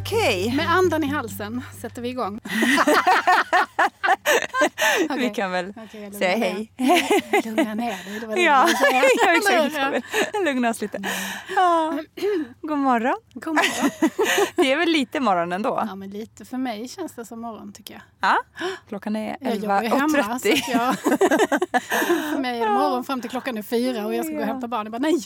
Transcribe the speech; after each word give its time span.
Okej, 0.00 0.52
Med 0.56 0.70
andan 0.70 1.04
i 1.04 1.06
halsen 1.06 1.62
sätter 1.80 2.02
vi 2.02 2.08
igång. 2.08 2.40
vi 5.00 5.06
Okej. 5.14 5.32
kan 5.34 5.50
väl 5.50 5.66
lugnar 5.66 6.10
säga 6.18 6.36
ner. 6.36 6.66
hej. 6.78 7.42
Lugna 7.44 7.74
ner 7.74 8.04
dig. 8.04 8.20
Det 8.20 8.26
var 8.26 8.34
det 8.36 8.42
Ja, 8.42 8.68
ja 8.92 9.02
exakt. 9.36 10.04
Vi 10.32 10.44
Lugna 10.44 10.70
oss 10.70 10.80
lite. 10.80 10.98
Ja. 11.56 11.98
God 12.62 12.78
morgon. 12.78 13.14
God 13.34 13.54
morgon. 13.54 13.90
Det 14.56 14.72
är 14.72 14.76
väl 14.76 14.88
lite 14.88 15.20
morgon 15.20 15.52
ändå? 15.52 15.84
Ja, 15.88 15.94
men 15.94 16.10
lite. 16.10 16.44
För 16.44 16.56
mig 16.56 16.88
känns 16.88 17.12
det 17.12 17.24
som 17.24 17.40
morgon 17.40 17.72
tycker 17.72 17.94
jag. 17.94 18.02
Ja. 18.20 18.36
Klockan 18.88 19.16
är 19.16 19.36
Jag 19.40 19.56
jobbar 19.56 19.82
ju 19.82 19.88
hemma. 19.88 20.08
Så 20.08 20.48
11.30. 20.48 20.52
att 20.52 20.68
jag, 20.68 20.98
för 22.32 22.38
mig 22.40 22.60
är 22.60 22.66
det 22.66 22.72
morgon 22.72 23.04
fram 23.04 23.20
till 23.20 23.30
klockan 23.30 23.58
är 23.58 23.62
fyra 23.62 24.06
och 24.06 24.14
jag 24.14 24.24
ska 24.24 24.34
gå 24.34 24.40
och 24.40 24.46
hämta 24.46 24.68
barn. 24.68 24.86
Jag 24.86 24.92
bara 24.92 24.98
nej, 24.98 25.20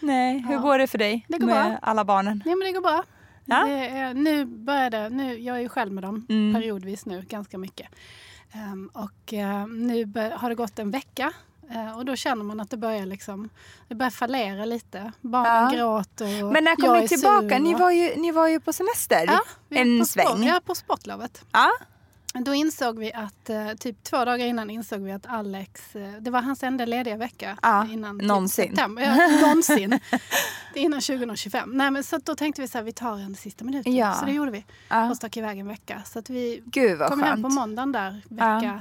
Nej, 0.00 0.44
hur 0.48 0.54
Ja. 0.54 0.60
går 0.60 0.78
det 0.78 0.86
för 0.86 0.98
dig 0.98 1.24
Det 1.28 1.38
går 1.38 1.46
med 1.46 1.54
bra. 1.70 1.78
alla 1.82 2.04
barnen? 2.04 2.42
nej 2.46 2.56
men 2.56 2.66
det 2.66 2.72
går 2.72 2.80
bra. 2.80 3.04
Ja. 3.44 3.68
Är, 3.68 4.14
nu 4.14 4.44
börjar 4.44 4.90
det, 4.90 5.08
nu, 5.08 5.38
jag 5.38 5.56
är 5.56 5.60
ju 5.60 5.68
själv 5.68 5.92
med 5.92 6.04
dem 6.04 6.26
Mm. 6.28 6.54
periodvis 6.54 7.06
nu, 7.06 7.22
ganska 7.28 7.58
mycket. 7.58 7.88
Ehm, 8.52 8.90
och 8.94 9.32
eh, 9.32 9.66
nu 9.66 10.04
bör, 10.06 10.30
har 10.30 10.48
det 10.48 10.54
gått 10.54 10.78
en 10.78 10.90
vecka 10.90 11.32
eh, 11.70 11.98
och 11.98 12.04
då 12.04 12.16
känner 12.16 12.44
man 12.44 12.60
att 12.60 12.70
det 12.70 12.76
börjar 12.76 13.06
liksom, 13.06 13.48
det 13.88 13.94
börjar 13.94 14.10
fallera 14.10 14.64
lite. 14.64 15.12
Barnen 15.20 15.78
Ja. 15.78 15.78
gråter 15.78 16.44
och 16.44 16.52
Men 16.52 16.64
när 16.64 16.76
kom 16.76 17.00
ni 17.00 17.08
tillbaka? 17.08 17.48
sur 17.56 17.58
Ni 17.58 17.74
var, 17.74 17.90
ju, 17.90 18.16
ni 18.16 18.30
var 18.32 18.48
ju 18.48 18.60
på 18.60 18.72
semester 18.72 19.24
Ja, 19.26 19.40
en 19.70 19.98
på 19.98 20.04
sport- 20.06 20.22
sväng. 20.36 20.44
Ja, 20.44 20.60
på 20.64 20.74
sportlovet. 20.74 21.44
Ja. 21.52 21.70
Då 22.34 22.54
insåg 22.54 22.98
vi 22.98 23.12
att, 23.12 23.50
eh, 23.50 23.72
typ 23.72 24.02
två 24.04 24.24
dagar 24.24 24.46
innan 24.46 24.70
insåg 24.70 25.00
vi 25.00 25.12
att 25.12 25.26
Alex, 25.26 25.96
eh, 25.96 26.12
det 26.20 26.30
var 26.30 26.42
hans 26.42 26.62
enda 26.62 26.84
lediga 26.86 27.16
vecka 27.16 27.58
Ja, 27.62 27.86
innan 27.90 28.18
någonsin. 28.18 28.64
Typ 28.64 28.70
september. 28.76 29.02
Ja, 29.02 29.40
någonsin. 29.46 30.00
Innan 30.74 31.00
2025. 31.00 31.70
Nej, 31.72 31.90
men 31.90 32.04
så 32.04 32.18
då 32.18 32.34
tänkte 32.34 32.62
vi 32.62 32.68
så 32.68 32.78
här, 32.78 32.84
vi 32.84 32.92
tar 32.92 33.18
en 33.18 33.34
sista 33.34 33.64
minuten. 33.64 33.96
Ja. 33.96 34.14
Så 34.14 34.24
det 34.24 34.32
gjorde 34.32 34.50
vi. 34.50 34.64
Ja. 34.88 35.10
Och 35.10 35.16
stack 35.16 35.36
iväg 35.36 35.58
en 35.58 35.68
vecka. 35.68 36.02
Så 36.06 36.18
att 36.18 36.30
vi 36.30 36.62
Gud 36.66 36.98
kom 36.98 37.22
hem 37.22 37.42
på 37.42 37.48
skönt. 37.48 37.54
måndagen 37.54 37.92
där, 37.92 38.20
vecka 38.28 38.80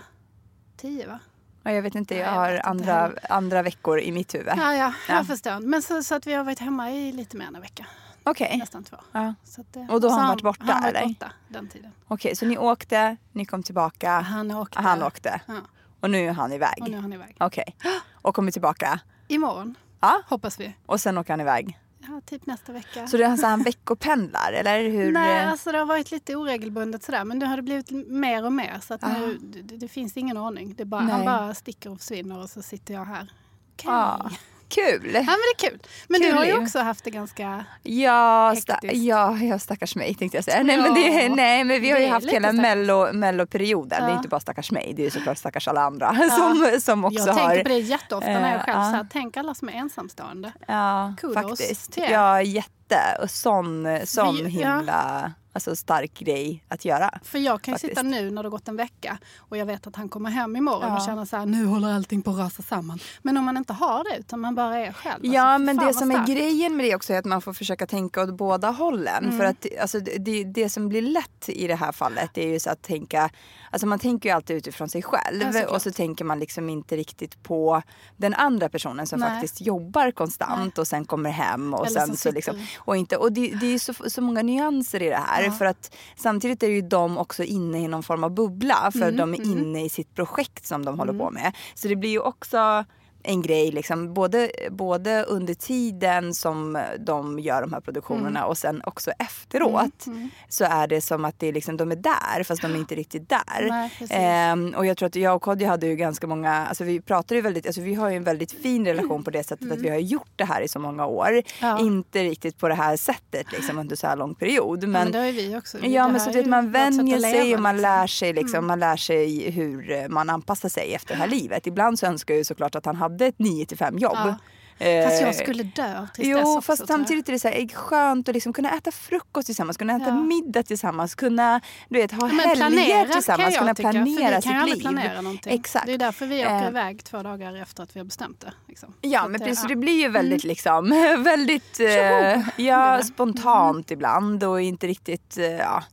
10 0.78 1.08
va? 1.08 1.20
Ja, 1.64 1.72
jag 1.72 1.82
vet 1.82 1.96
inte, 1.96 2.16
jag 2.16 2.26
Nej, 2.26 2.34
jag 2.36 2.40
har 2.42 2.62
andra, 2.70 3.12
andra 3.30 3.62
veckor 3.64 4.00
i 4.00 4.12
mitt 4.12 4.36
huvud. 4.36 4.54
Ja, 4.58 4.74
ja, 4.76 4.94
Ja. 5.08 5.16
jag 5.16 5.28
förstår. 5.28 5.60
Men 5.60 5.82
så, 5.82 6.04
så 6.04 6.16
att 6.16 6.28
vi 6.28 6.34
har 6.34 6.44
varit 6.44 6.60
hemma 6.60 6.92
i 6.92 7.12
lite 7.12 7.38
mer 7.38 7.46
än 7.46 7.56
en 7.56 7.62
vecka. 7.62 7.86
Okej, 8.24 8.58
Nästan 8.58 8.84
två. 8.84 8.98
ja. 9.12 9.34
Så 9.44 9.62
att, 9.62 9.78
Och 9.90 10.02
då 10.02 10.10
har 10.10 10.20
han 10.20 10.28
varit 10.30 10.42
borta, 10.42 10.64
Han 10.74 10.84
eller? 10.84 11.08
borta 11.08 11.32
den 11.50 11.68
tiden. 11.70 11.92
Okej, 12.08 12.36
så 12.36 12.46
ni 12.46 12.58
åkte, 12.58 13.18
ni 13.32 13.46
kom 13.46 13.64
tillbaka, 13.64 14.12
Han 14.20 14.52
åkte. 14.52 14.80
han 14.80 15.04
åkte 15.04 15.42
Ja, 15.48 15.54
och 16.00 16.10
nu 16.10 16.18
är 16.28 16.32
han 16.34 16.54
iväg. 16.54 16.78
och 16.82 16.90
nu 16.90 16.98
är 16.98 17.02
han 17.02 17.14
iväg. 17.14 17.36
Okej, 17.40 17.76
och 18.22 18.36
kommer 18.36 18.52
tillbaka. 18.52 19.00
Imorgon, 19.28 19.76
Ja, 20.00 20.22
hoppas 20.28 20.60
vi. 20.60 20.74
och 20.86 21.02
sen 21.02 21.18
åker 21.18 21.34
han 21.34 21.42
iväg. 21.42 21.78
Ja, 22.08 22.22
typ 22.26 22.46
nästa 22.46 22.72
vecka. 22.72 23.08
Så 23.08 23.18
det 23.18 23.24
är 23.24 23.30
alltså 23.30 23.48
han 23.48 23.64
veckopendlar 23.64 24.54
eller 24.54 24.90
hur? 24.90 25.12
Nej, 25.12 25.46
alltså 25.46 25.72
det 25.72 25.78
har 25.78 25.86
varit 25.86 26.12
lite 26.12 26.36
oregelbundet 26.36 27.04
sådär. 27.04 27.24
Men 27.26 27.40
nu 27.40 27.46
har 27.46 27.56
det 27.58 27.62
blivit 27.64 27.92
mer 28.08 28.46
och 28.46 28.54
mer. 28.54 28.80
Så 28.82 28.94
att 28.94 29.02
nu, 29.02 29.38
det, 29.42 29.78
det 29.78 29.88
finns 29.88 30.18
ingen 30.18 30.38
ordning. 30.38 30.74
Det 30.78 30.86
bara, 30.86 31.02
han 31.02 31.26
bara 31.26 31.54
sticker 31.54 31.92
och 31.92 32.00
försvinner 32.00 32.40
och 32.40 32.50
så 32.50 32.62
sitter 32.62 32.94
jag 32.94 33.06
här. 33.06 33.32
Okej. 33.74 33.90
Ja, 33.92 34.30
kul! 34.72 35.12
Ja 35.14 35.20
men 35.22 35.26
det 35.26 35.66
är 35.66 35.70
kul. 35.70 35.80
Men 36.08 36.22
Kul 36.22 36.30
du 36.32 36.38
har 36.38 36.46
ju 36.46 36.58
också 36.58 36.80
haft 36.80 37.04
det 37.04 37.10
ganska... 37.12 37.66
Ja, 37.84 38.50
Hektiskt. 38.50 38.80
ja, 38.94 39.38
ja, 39.38 39.60
stackars 39.60 39.96
mig 39.96 40.16
tänkte 40.16 40.38
jag 40.38 40.44
säga. 40.46 40.64
Nej 40.64 40.78
men, 40.78 40.94
det, 40.94 41.00
Ja, 41.02 41.36
nej, 41.36 41.64
men 41.64 41.82
vi 41.82 41.92
har 41.92 42.00
ju 42.00 42.08
haft 42.08 42.28
hela 42.30 42.52
mello, 42.52 43.14
melloperioden. 43.14 43.90
Det 44.02 44.06
är 44.06 44.10
Ja. 44.10 44.16
inte 44.18 44.30
bara 44.30 44.40
stackars 44.40 44.72
mig, 44.72 44.94
det 44.98 45.06
är 45.06 45.10
såklart 45.10 45.38
stackars 45.38 45.68
alla 45.68 45.82
andra 45.82 46.16
som, 46.38 46.80
som 46.82 47.06
också 47.06 47.20
jag 47.28 47.34
har... 47.34 47.48
tänker 47.50 47.64
på 47.64 47.70
det 47.70 47.80
jätteofta 47.80 48.30
när 48.30 48.52
jag 48.52 48.60
eh, 48.60 48.64
själv 48.66 48.78
ja. 48.96 49.00
så 49.00 49.08
tänk 49.12 49.38
alla 49.38 49.54
som 49.54 49.70
är 49.70 49.74
ensamstående. 49.74 50.52
Ja, 50.68 51.14
Kudos 51.18 51.36
faktiskt. 51.36 51.98
Ja, 51.98 52.42
jätte. 52.42 53.18
Och 53.24 53.30
sån, 53.32 53.88
sån 54.06 54.36
Vi- 54.36 54.50
himla 54.50 55.32
alltså, 55.54 55.76
stark 55.76 56.14
grej 56.20 56.64
att 56.68 56.86
göra. 56.86 57.20
För 57.24 57.40
jag 57.40 57.62
kan 57.62 57.72
ju 57.72 57.76
Faktiskt. 57.76 57.92
sitta 57.92 58.02
nu 58.04 58.32
när 58.32 58.44
det 58.44 58.48
har 58.48 58.52
gått 58.52 58.68
en 58.68 58.76
vecka 58.76 59.18
och 59.38 59.58
jag 59.58 59.66
vet 59.66 59.88
att 59.88 59.96
han 59.96 60.10
kommer 60.10 60.30
hem 60.30 60.56
imorgon 60.56 60.88
Ja. 60.90 60.98
och 60.98 61.06
känna 61.06 61.26
så 61.26 61.38
här, 61.38 61.46
nu 61.46 61.66
håller 61.66 61.94
allting 61.94 62.22
på 62.22 62.32
att 62.32 62.38
rasa 62.38 62.64
samman. 62.64 63.00
Men 63.22 63.38
om 63.38 63.46
man 63.46 63.58
inte 63.58 63.74
har 63.74 64.04
det 64.04 64.20
utan 64.20 64.40
man 64.40 64.56
bara 64.56 64.78
är 64.78 64.92
själv. 64.94 65.20
Ja, 65.26 65.42
alltså, 65.42 65.66
men 65.66 65.78
det 65.78 65.94
som 65.94 66.12
är 66.12 66.26
grejen 66.28 66.78
med 66.78 66.86
det 66.86 66.96
också 66.96 67.14
är 67.14 67.20
att 67.20 67.26
man 67.26 67.42
får 67.42 67.54
försöka 67.54 67.88
tänka 67.88 68.22
åt 68.24 68.34
båda 68.34 68.70
hållen. 68.70 69.24
Mm. 69.26 69.38
För 69.38 69.46
att 69.46 69.66
alltså, 69.82 70.00
det, 70.00 70.44
det 70.44 70.70
som 70.70 70.90
blir 70.90 71.02
lätt 71.02 71.50
i 71.50 71.68
det 71.68 71.76
här 71.76 71.92
fallet 71.92 72.38
är 72.38 72.48
ju 72.48 72.60
så 72.60 72.70
att 72.70 72.82
tänka, 72.82 73.30
alltså 73.72 73.88
man 73.88 74.00
tänker 74.00 74.30
ju 74.30 74.36
alltid 74.36 74.58
utifrån 74.58 74.90
sig 74.90 75.02
själv 75.04 75.56
Ja, 75.56 75.68
och 75.68 75.82
så 75.82 75.92
tänker 75.92 76.26
man 76.26 76.40
liksom 76.40 76.70
inte 76.70 76.96
riktigt 76.96 77.44
på 77.44 77.82
den 78.18 78.34
andra 78.34 78.70
personen 78.70 79.08
som 79.08 79.20
Nej. 79.20 79.30
faktiskt 79.30 79.62
jobbar 79.62 80.12
konstant 80.12 80.78
och 80.78 80.88
sen 80.88 81.06
kommer 81.06 81.30
hem 81.30 81.74
och 81.74 81.88
Eller 81.88 82.00
sen 82.00 82.18
så 82.18 82.32
liksom, 82.32 82.56
och 82.78 82.98
inte, 82.98 83.18
och 83.18 83.32
det, 83.34 83.48
det 83.60 83.66
är 83.66 83.72
ju 83.72 83.80
så, 83.80 83.94
så 84.08 84.22
många 84.22 84.42
nyanser 84.42 85.02
i 85.04 85.10
det 85.10 85.16
här 85.28 85.41
Ja. 85.46 85.52
för 85.52 85.66
att 85.66 85.96
samtidigt 86.16 86.64
är 86.64 86.68
ju 86.68 86.82
de 86.82 87.18
också 87.18 87.44
inne 87.44 87.80
i 87.80 87.88
någon 87.88 88.04
form 88.04 88.24
av 88.24 88.32
bubbla 88.32 88.92
för 88.92 89.02
Mm, 89.02 89.18
de 89.18 89.34
är 89.34 89.42
inne 89.42 89.86
i 89.86 89.90
sitt 89.90 90.16
projekt 90.16 90.66
som 90.66 90.86
de 90.86 91.00
håller 91.00 91.14
på 91.14 91.32
med. 91.32 91.56
Så 91.74 91.88
det 91.88 91.96
blir 91.96 92.10
ju 92.10 92.20
också 92.20 92.86
en 93.24 93.42
grej 93.42 93.72
liksom, 93.72 94.14
både, 94.14 94.52
både 94.70 95.24
under 95.24 95.54
tiden 95.54 96.34
som 96.34 96.84
de 97.00 97.40
gör 97.40 97.62
de 97.62 97.74
här 97.74 97.80
produktionerna 97.82 98.40
Mm. 98.40 98.50
och 98.50 98.58
sen 98.58 98.82
också 98.86 99.12
efteråt 99.12 100.06
så 100.50 100.64
är 100.66 100.88
det 100.88 101.02
som 101.02 101.26
att 101.26 101.40
det 101.40 101.52
liksom, 101.52 101.78
de 101.78 101.92
är 101.92 101.96
där 101.96 102.44
fast 102.44 102.62
de 102.62 102.72
är 102.72 102.78
inte 102.78 102.96
riktigt 102.96 103.30
där. 103.30 103.68
Nej. 103.70 103.92
Ehm, 104.10 104.74
och 104.78 104.86
jag 104.86 104.98
tror 104.98 105.08
att 105.08 105.16
jag 105.16 105.36
och 105.36 105.42
Kodjo 105.42 105.68
hade 105.68 105.88
ju 105.88 105.96
ganska 105.96 106.28
många, 106.28 106.52
alltså 106.68 106.84
vi 106.84 107.02
pratar 107.02 107.36
ju 107.36 107.42
väldigt, 107.42 107.66
alltså 107.66 107.82
vi 107.82 107.94
har 107.94 108.10
ju 108.10 108.16
en 108.18 108.24
väldigt 108.24 108.52
fin 108.52 108.86
relation 108.86 109.24
på 109.24 109.32
det 109.32 109.44
sättet 109.44 109.72
att 109.72 109.80
vi 109.80 109.90
har 109.90 109.98
gjort 109.98 110.32
det 110.36 110.46
här 110.46 110.62
i 110.62 110.68
så 110.68 110.80
många 110.80 111.06
år. 111.06 111.30
Mm. 111.30 111.44
Ja. 111.62 111.80
Inte 111.80 112.24
riktigt 112.24 112.58
på 112.58 112.68
det 112.68 112.76
här 112.76 112.98
sättet 112.98 113.52
liksom 113.52 113.78
under 113.80 113.96
så 113.96 114.08
här 114.08 114.16
lång 114.16 114.36
period. 114.36 114.84
Ja, 114.84 114.88
Men, 114.88 115.04
men 115.04 115.12
det 115.12 115.18
har 115.18 115.26
ju 115.26 115.32
vi 115.32 115.58
också. 115.58 115.78
Ja 115.86 116.06
Det 116.06 116.12
men 116.12 116.22
så 116.22 116.30
är 116.30 116.40
att 116.40 116.46
man 116.46 116.72
vänjer 116.72 117.20
sig 117.20 117.56
och 117.56 117.62
man 117.62 117.76
liksom. 117.76 117.82
lär 117.92 118.08
sig 118.08 118.34
liksom, 118.34 118.56
Mm. 118.58 118.68
man 118.68 118.80
lär 118.80 118.98
sig 118.98 119.52
hur 119.52 120.08
man 120.10 120.30
anpassar 120.30 120.70
sig 120.70 120.94
efter 120.94 121.14
det 121.16 121.20
här 121.20 121.28
livet. 121.28 121.68
Ibland 121.68 122.00
så 122.00 122.06
önskar 122.06 122.34
jag 122.34 122.38
ju 122.38 122.44
såklart 122.44 122.76
att 122.76 122.86
han 122.86 122.96
hade 122.96 123.11
hade 123.12 123.26
ett 123.26 123.40
9 123.40 123.66
till 123.66 123.78
5 123.78 123.98
jobb. 123.98 124.14
Ja. 124.16 124.36
Eh, 124.82 125.04
Fast 125.06 125.22
jag 125.22 125.36
skulle 125.36 125.64
dö 125.64 126.00
av 126.00 126.06
tristess 126.06 126.28
Jo, 126.28 126.38
också, 126.40 126.62
fast 126.62 126.88
samtidigt 126.88 127.30
är 127.30 127.34
det 127.34 127.40
så 127.40 127.48
här, 127.48 127.68
skönt 127.68 128.30
att 128.30 128.36
liksom 128.36 128.54
kunna 128.54 128.78
äta 128.78 128.92
frukost 128.92 129.46
tillsammans, 129.46 129.78
kunna 129.78 129.96
äta 129.96 130.06
Ja. 130.08 130.14
middag 130.16 130.64
tillsammans, 130.64 131.16
kunna 131.16 131.62
du 131.90 132.00
vet, 132.00 132.12
ha 132.12 132.30
Ja, 132.30 132.48
helger 132.48 133.06
tillsammans, 133.06 133.58
kunna 133.58 133.76
tycka, 133.76 133.92
planera 133.92 134.42
sitt 134.42 134.52
liv. 134.76 134.82
planera 134.82 135.22
någonting. 135.22 135.54
Exakt. 135.54 135.86
Det 135.86 135.94
är 135.94 135.98
därför 135.98 136.26
vi 136.26 136.40
åker 136.46 136.62
Eh. 136.62 136.68
iväg 136.68 137.04
två 137.04 137.24
dagar 137.24 137.62
efter 137.62 137.84
att 137.84 137.96
vi 137.96 138.00
har 138.00 138.06
bestämt 138.06 138.40
det. 138.40 138.54
Liksom. 138.68 138.94
Ja 139.02 139.22
Så 139.24 139.30
men 139.30 139.40
det- 139.40 139.46
precis, 139.46 139.64
ja. 139.64 139.68
det 139.70 139.76
blir 139.76 140.02
ju 140.02 140.10
väldigt 140.10 140.44
liksom, 140.44 140.90
väldigt 141.24 141.80
eh, 141.80 142.42
ja, 142.66 143.02
spontant 143.04 143.92
ibland 143.92 144.44
och 144.44 144.62
inte 144.62 144.88
riktigt, 144.88 145.38
eh, 145.38 145.46
ja, 145.46 145.84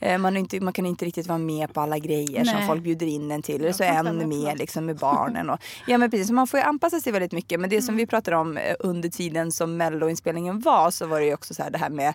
eh, 0.00 0.18
man, 0.18 0.36
är 0.36 0.40
inte, 0.40 0.60
man 0.60 0.72
kan 0.72 0.86
inte 0.86 1.04
riktigt 1.04 1.26
vara 1.26 1.38
med 1.38 1.74
på 1.74 1.80
alla 1.80 1.98
grejer 1.98 2.44
som 2.44 2.54
Nej. 2.54 2.66
folk 2.66 2.82
bjuder 2.82 3.06
in 3.06 3.30
en 3.30 3.42
till. 3.42 3.60
Eller 3.60 3.72
så 3.72 3.82
en 3.84 4.28
med 4.28 4.58
liksom 4.58 4.86
med 4.86 4.96
barnen. 4.96 5.50
Och, 5.50 5.58
ja 5.86 5.98
men 5.98 6.10
precis, 6.10 6.30
man 6.30 6.46
får 6.46 6.60
ju 6.60 6.66
anpassa 6.66 7.00
sig 7.00 7.12
väldigt 7.12 7.32
mycket. 7.32 7.60
Men 7.60 7.70
det 7.70 7.82
som 7.82 7.92
Mm. 7.92 7.96
vi 7.98 8.06
pratade 8.06 8.35
om 8.35 8.35
eh, 8.42 8.74
under 8.80 9.08
tiden 9.08 9.52
som 9.52 9.76
melloinspelningen 9.76 10.60
var 10.60 10.90
så 10.90 11.06
var 11.06 11.20
det 11.20 11.26
ju 11.26 11.34
också 11.34 11.54
så 11.54 11.62
här 11.62 11.70
det 11.70 11.78
här 11.78 11.90
med 11.90 12.14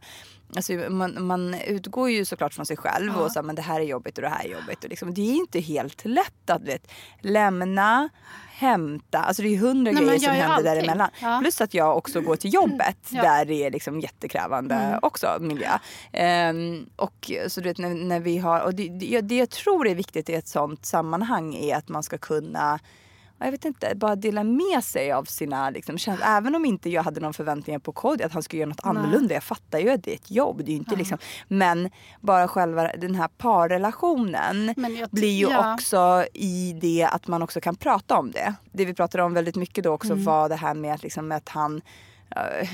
Alltså, 0.56 0.74
man, 0.74 1.24
man 1.26 1.54
utgår 1.54 2.10
ju 2.10 2.26
såklart 2.26 2.54
från 2.54 2.66
sig 2.66 2.78
själv 2.78 3.18
och 3.18 3.32
så 3.32 3.40
här, 3.40 3.44
men 3.44 3.56
det 3.56 3.62
här 3.62 3.80
är 3.80 3.84
jobbigt 3.86 4.18
och 4.18 4.22
det 4.22 4.30
här 4.30 4.46
är 4.46 4.50
jobbigt. 4.50 4.84
Och 4.84 4.90
liksom, 4.90 5.14
det 5.14 5.22
är 5.22 5.36
inte 5.36 5.60
helt 5.60 6.06
lätt 6.06 6.50
att 6.50 6.62
vet, 6.62 6.92
lämna, 7.22 8.10
hämta, 8.52 9.20
alltså 9.20 9.42
det 9.44 9.48
är 9.56 9.58
hundra 9.58 9.92
grejer 9.92 10.20
som 10.20 10.30
händer 10.34 10.46
allting. 10.50 10.66
däremellan. 10.66 11.10
Ja. 11.22 11.40
Plus 11.42 11.62
att 11.62 11.74
jag 11.74 11.98
också 11.98 12.22
går 12.22 12.36
till 12.36 12.54
jobbet 12.54 12.98
Ja. 13.10 13.22
där 13.22 13.46
det 13.46 13.54
är 13.66 13.72
liksom 13.72 14.00
jättekrävande 14.00 14.76
Mm. 14.76 15.00
också 15.02 15.38
miljö. 15.40 15.70
Ehm, 16.12 16.90
och 16.96 17.32
så 17.48 17.62
du 17.62 17.70
vet 17.70 17.78
när, 17.78 17.90
när 17.90 18.20
vi 18.20 18.38
har, 18.38 18.62
och 18.62 18.76
det, 18.76 18.88
det, 18.90 19.22
det 19.22 19.38
jag 19.38 19.50
tror 19.50 19.88
är 19.88 19.96
viktigt 19.96 20.30
i 20.30 20.34
ett 20.34 20.48
sånt 20.48 20.86
sammanhang 20.86 21.56
är 21.56 21.76
att 21.76 21.90
man 21.90 22.04
ska 22.04 22.18
kunna 22.18 22.80
ja, 22.80 22.88
jag 23.46 23.52
vet 23.52 23.66
inte, 23.66 23.96
bara 23.96 24.16
dela 24.16 24.44
med 24.44 24.84
sig 24.84 25.12
av 25.12 25.24
sina 25.24 25.70
liksom, 25.70 25.98
känslor. 25.98 26.28
Även 26.28 26.56
om 26.56 26.66
inte 26.66 26.90
jag 26.90 27.04
hade 27.04 27.20
någon 27.20 27.34
förväntningar 27.34 27.80
på 27.80 27.92
Kodjo 27.92 28.26
att 28.26 28.34
han 28.34 28.44
skulle 28.44 28.60
göra 28.60 28.70
något 28.70 28.86
annorlunda. 28.86 29.34
Jag 29.34 29.44
fattar 29.44 29.80
ju 29.80 29.90
att 29.90 30.04
det 30.04 30.12
är 30.12 30.16
ett 30.16 30.32
jobb. 30.32 30.62
Det 30.66 30.72
är 30.72 30.76
inte 30.76 30.96
liksom, 30.96 31.18
men 31.48 31.90
bara 32.20 32.48
själva 32.48 32.88
den 32.98 33.16
här 33.16 33.28
parrelationen 33.28 34.74
blir 35.12 35.32
ju 35.32 35.50
ja. 35.50 35.74
också 35.74 36.26
i 36.34 36.78
det 36.82 37.04
att 37.12 37.28
man 37.28 37.42
också 37.42 37.62
kan 37.62 37.76
prata 37.76 38.18
om 38.18 38.32
det. 38.32 38.54
Det 38.72 38.86
vi 38.86 38.94
pratade 38.94 39.24
om 39.24 39.34
väldigt 39.34 39.56
mycket 39.56 39.84
då 39.84 39.92
också 39.92 40.14
Mm. 40.14 40.26
var 40.26 40.50
det 40.50 40.56
här 40.56 40.74
med 40.74 40.94
att, 40.94 41.04
liksom, 41.04 41.32
att 41.32 41.50
han 41.50 41.82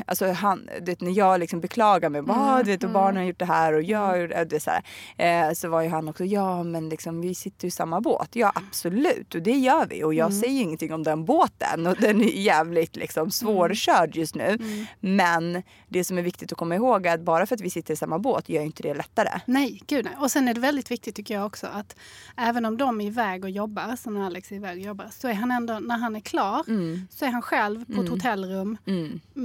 Alltså 0.05 0.31
han, 0.31 0.69
du 0.79 0.85
vet, 0.85 1.01
när 1.01 1.11
jag 1.11 1.39
liksom 1.39 1.59
beklagar 1.61 2.09
mig, 2.09 2.21
bara, 2.21 2.37
Mm, 2.37 2.65
du 2.65 2.71
vet, 2.71 2.83
och 2.83 2.89
barnen 2.89 3.15
har 3.17 3.23
gjort 3.23 3.39
det 3.39 3.45
här 3.45 3.73
och 3.73 3.83
jag 3.83 3.99
har 3.99 4.17
gjort 4.17 4.29
det, 4.29 4.45
du 4.45 4.55
vet, 4.55 4.63
så, 4.63 4.71
här, 5.17 5.47
eh, 5.47 5.53
så 5.53 5.69
var 5.69 5.81
ju 5.81 5.89
han 5.89 6.07
också, 6.09 6.25
ja 6.25 6.63
men 6.63 6.89
liksom, 6.89 7.21
vi 7.21 7.35
sitter 7.35 7.67
i 7.67 7.71
samma 7.71 8.01
båt. 8.01 8.29
Ja 8.35 8.51
absolut 8.55 9.35
och 9.35 9.41
det 9.41 9.51
gör 9.57 9.85
vi. 9.85 10.03
Och 10.03 10.13
jag 10.13 10.33
säger 10.33 10.61
ingenting 10.61 10.93
om 10.93 11.03
den 11.03 11.25
båten 11.25 11.87
och 11.87 11.95
den 11.99 12.21
är 12.21 12.25
jävligt 12.41 12.95
liksom, 12.95 13.31
svårkörd 13.31 14.15
just 14.15 14.35
nu. 14.35 14.57
Men 14.99 15.63
det 15.87 16.03
som 16.03 16.17
är 16.17 16.21
viktigt 16.21 16.51
att 16.51 16.57
komma 16.57 16.75
ihåg 16.75 17.05
är 17.05 17.13
att 17.13 17.21
bara 17.21 17.45
för 17.45 17.55
att 17.55 17.61
vi 17.61 17.69
sitter 17.69 17.93
i 17.93 17.97
samma 17.97 18.19
båt 18.19 18.49
gör 18.49 18.61
inte 18.61 18.83
det 18.83 18.93
lättare. 18.93 19.39
Nej, 19.45 19.81
gud 19.87 20.05
nej. 20.05 20.13
Och 20.19 20.31
sen 20.31 20.47
är 20.47 20.53
det 20.53 20.59
väldigt 20.59 20.91
viktigt 20.91 21.15
tycker 21.15 21.33
jag 21.33 21.45
också 21.45 21.67
att 21.67 21.95
även 22.37 22.65
om 22.65 22.77
de 22.77 23.01
är 23.01 23.05
iväg 23.05 23.43
och 23.43 23.49
jobbar, 23.49 23.95
som 23.95 24.13
när 24.13 24.25
Alex 24.25 24.51
är 24.51 24.55
iväg 24.55 24.77
och 24.77 24.83
jobbar, 24.85 25.07
så 25.11 25.27
är 25.27 25.33
han 25.33 25.51
ändå, 25.51 25.79
när 25.79 25.97
han 25.97 26.15
är 26.15 26.19
klar, 26.19 26.63
så 27.09 27.25
är 27.25 27.29
han 27.29 27.41
själv 27.41 27.85
på 27.95 28.01
ett 28.01 28.09
hotellrum 28.09 28.77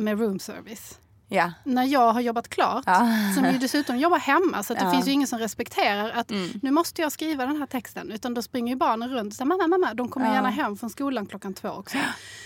med 0.02 0.18
room 0.20 0.38
service. 0.38 0.98
Ja. 1.28 1.52
När 1.64 1.84
jag 1.84 2.12
har 2.12 2.20
jobbat 2.20 2.48
klart, 2.48 2.82
Ja. 2.86 3.08
som 3.34 3.44
ju 3.52 3.58
dessutom 3.58 3.98
jobbar 3.98 4.18
hemma, 4.18 4.62
så 4.62 4.74
det 4.74 4.80
Ja. 4.80 4.84
Mm. 4.86 4.92
finns 4.94 5.08
ju 5.08 5.12
ingen 5.12 5.28
som 5.28 5.38
respekterar 5.38 6.10
att 6.10 6.30
nu 6.62 6.70
måste 6.70 7.02
jag 7.02 7.12
skriva 7.12 7.46
den 7.46 7.56
här 7.56 7.66
texten. 7.66 8.10
Utan 8.10 8.34
då 8.34 8.42
springer 8.42 8.72
ju 8.72 8.76
barnen 8.78 9.10
runt 9.10 9.32
och 9.32 9.36
säger 9.36 9.46
mamma, 9.48 9.66
mamma. 9.66 9.94
De 9.94 10.08
kommer 10.08 10.26
Ja. 10.26 10.34
gärna 10.34 10.50
hem 10.50 10.76
från 10.76 10.90
skolan 10.90 11.26
klockan 11.26 11.54
två 11.54 11.68
också. 11.68 11.98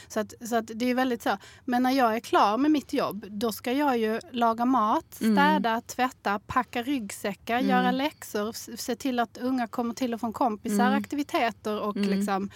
Så, 0.08 0.20
att, 0.20 0.34
så 0.48 0.56
att 0.56 0.70
det 0.74 0.90
är 0.90 0.94
väldigt 0.94 1.22
så. 1.22 1.38
Men 1.64 1.82
när 1.82 1.90
jag 1.90 2.16
är 2.16 2.20
klar 2.20 2.58
med 2.58 2.70
mitt 2.70 2.92
jobb, 2.92 3.26
då 3.28 3.52
ska 3.52 3.72
jag 3.72 3.98
ju 3.98 4.20
laga 4.32 4.64
mat, 4.64 5.20
Mm. 5.20 5.36
städa, 5.36 5.80
tvätta, 5.80 6.38
packa 6.46 6.82
ryggsäckar, 6.82 7.58
göra 7.60 7.90
läxor, 7.90 8.76
se 8.76 8.96
till 8.96 9.18
att 9.18 9.38
unga 9.38 9.66
kommer 9.66 9.94
till 9.94 10.14
och 10.14 10.20
från 10.20 10.32
kompisar, 10.32 10.86
Mm. 10.86 10.98
aktiviteter 10.98 11.80
och 11.80 11.96
liksom 11.96 12.50